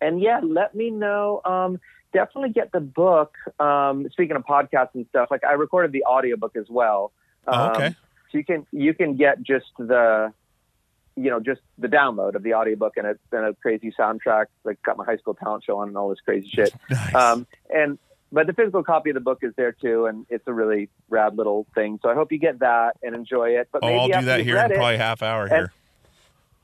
[0.02, 1.42] and yeah, let me know.
[1.46, 1.80] Um,
[2.14, 3.34] definitely get the book.
[3.60, 7.12] Um, speaking of podcasts and stuff, like I recorded the audiobook as well.
[7.48, 7.96] Um, Oh, okay.
[8.32, 10.34] So you can you can get just the
[11.16, 14.82] you know just the download of the audiobook and a, and a crazy soundtrack like
[14.82, 17.16] got my high school talent show on and all this crazy shit Nice.
[17.16, 17.98] um, and
[18.32, 21.38] but the physical copy of the book is there too and it's a really rad
[21.38, 24.22] little thing so i hope you get that and enjoy it but oh, maybe I'll
[24.22, 25.72] do that here in it, probably half hour here.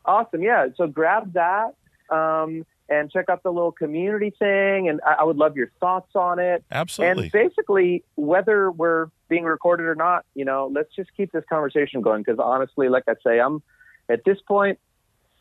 [0.06, 1.76] awesome yeah so grab that
[2.10, 6.14] um, and check out the little community thing and I, I would love your thoughts
[6.16, 7.24] on it Absolutely.
[7.24, 12.02] and basically, whether we're being recorded or not, you know, let's just keep this conversation
[12.02, 12.22] going.
[12.22, 13.64] Because honestly, like I say, I'm
[14.10, 14.78] at this point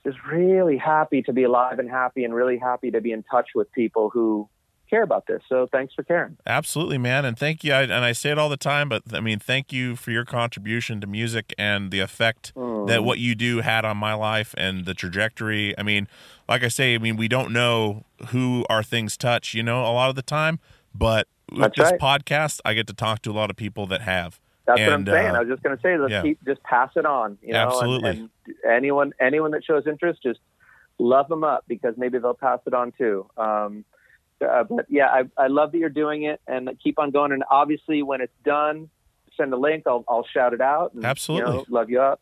[0.07, 3.49] just really happy to be alive and happy, and really happy to be in touch
[3.55, 4.49] with people who
[4.91, 5.41] care about this.
[5.49, 6.37] So thanks for caring.
[6.47, 7.73] Absolutely, man, and thank you.
[7.73, 10.25] I, and I say it all the time, but I mean, thank you for your
[10.25, 12.89] contribution to music and the effect Mm.
[12.89, 15.75] that what you do had on my life and the trajectory.
[15.79, 16.09] I mean,
[16.49, 19.93] like I say, I mean, we don't know who our things touch, you know, a
[19.93, 20.59] lot of the time,
[20.95, 22.01] but with That's this right.
[22.25, 24.41] podcast, I get to talk to a lot of people that have.
[24.67, 25.35] That's And, what I'm saying.
[25.35, 26.23] uh, I was just going to say, let's yeah.
[26.23, 27.39] keep just pass it on.
[27.43, 28.11] You know, and- Absolutely.
[28.11, 28.31] And,
[28.69, 30.39] anyone anyone that shows interest, just
[30.99, 33.27] love them up because maybe they'll pass it on too.
[33.37, 33.85] Um,
[34.43, 37.33] uh, but yeah, I, I love that you're doing it and keep on going.
[37.33, 38.89] And obviously, when it's done,
[39.37, 39.85] send a link.
[39.87, 40.95] I'll I'll shout it out.
[40.95, 41.51] And, Absolutely.
[41.51, 42.21] you know, love you up.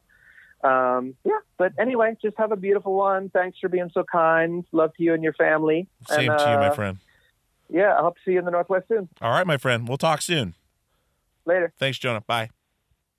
[0.64, 3.30] Um, yeah, but anyway, just have a beautiful one.
[3.30, 4.64] Thanks for being so kind.
[4.72, 5.86] Love to you and your family.
[6.08, 6.98] Same And, to you, my uh, friend.
[7.70, 9.08] Yeah, I hope to see you in the Northwest soon.
[9.20, 9.86] All right, my friend.
[9.86, 10.54] We'll talk soon.
[11.44, 11.72] Later.
[11.78, 12.22] Thanks, Jonah.
[12.22, 12.50] Bye.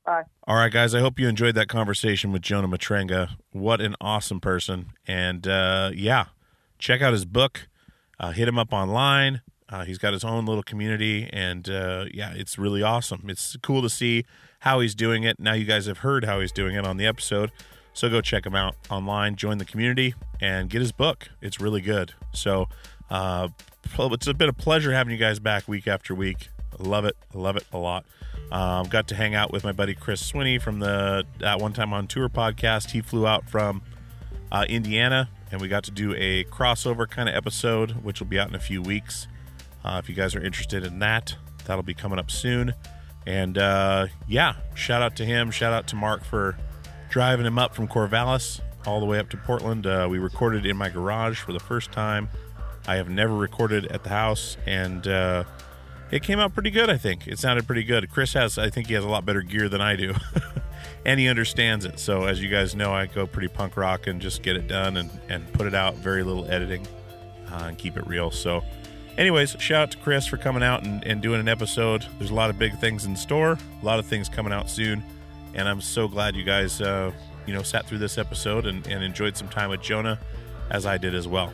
[0.06, 0.24] Bye.
[0.48, 0.94] All right, guys.
[0.94, 3.38] I hope you enjoyed that conversation with Jonah Matranga.
[3.52, 4.88] What an awesome person.
[5.08, 6.26] And uh, yeah,
[6.78, 7.69] check out his book.
[8.20, 9.42] Uh, hit him up online.
[9.70, 11.30] Uh, he's got his own little community.
[11.32, 13.26] And uh, yeah, it's really awesome.
[13.28, 14.26] It's cool to see
[14.60, 15.40] how he's doing it.
[15.40, 17.52] Now you guys have heard how he's doing it on the episode.
[17.94, 21.30] So go check him out online, join the community, and get his book.
[21.42, 22.14] It's really good.
[22.34, 22.68] So
[23.10, 23.50] uh,
[23.98, 26.50] it's a been a pleasure having you guys back week after week.
[26.78, 27.18] Love it.
[27.34, 28.06] Love it a lot.
[28.52, 31.94] Um, got to hang out with my buddy Chris Swinney from the At One Time
[31.94, 32.92] on Tour podcast.
[32.92, 33.82] He flew out from
[34.52, 38.40] uh, Indiana, and we got to do a crossover kind of episode, which will be
[38.40, 39.28] out in a few weeks.
[39.84, 41.36] Uh, if you guys are interested in that,
[41.66, 42.74] that'll be coming up soon.
[43.26, 45.52] And uh, yeah, shout out to him.
[45.52, 46.58] Shout out to Mark for
[47.10, 49.86] driving him up from Corvallis all the way up to Portland.
[49.86, 52.30] Uh, we recorded in my garage for the first time.
[52.88, 55.44] I have never recorded at the house, and uh,
[56.12, 56.90] it came out pretty good.
[56.90, 58.10] I think it sounded pretty good.
[58.10, 60.14] Chris has, I think, he has a lot better gear than I do,
[61.06, 62.00] and he understands it.
[62.00, 64.98] So, as you guys know, I go pretty punk rock and just get it done
[64.98, 65.96] and and put it out.
[65.96, 66.88] Very little editing,
[67.52, 68.32] uh, and keep it real.
[68.32, 68.64] So,
[69.18, 72.06] anyways, shout out to Chris for coming out and, and doing an episode.
[72.18, 75.04] There's a lot of big things in store, a lot of things coming out soon,
[75.54, 77.12] and I'm so glad you guys, uh,
[77.46, 80.18] you know, sat through this episode and, and enjoyed some time with Jonah,
[80.72, 81.54] as I did as well.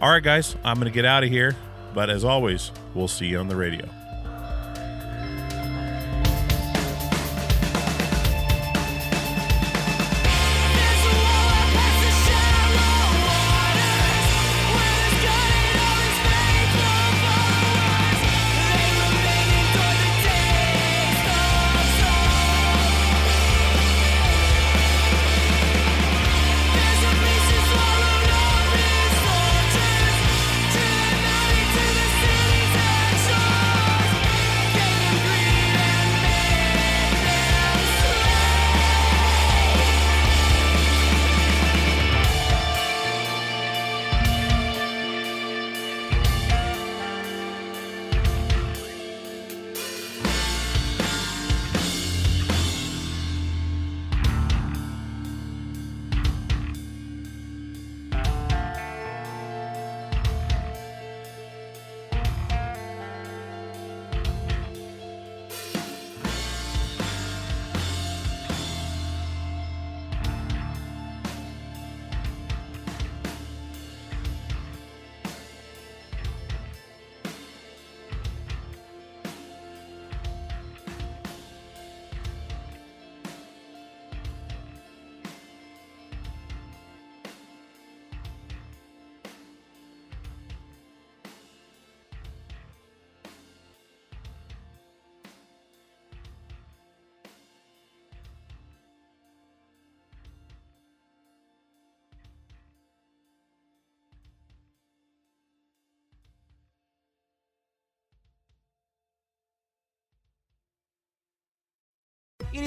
[0.00, 1.54] All right, guys, I'm gonna get out of here,
[1.94, 3.88] but as always, we'll see you on the radio.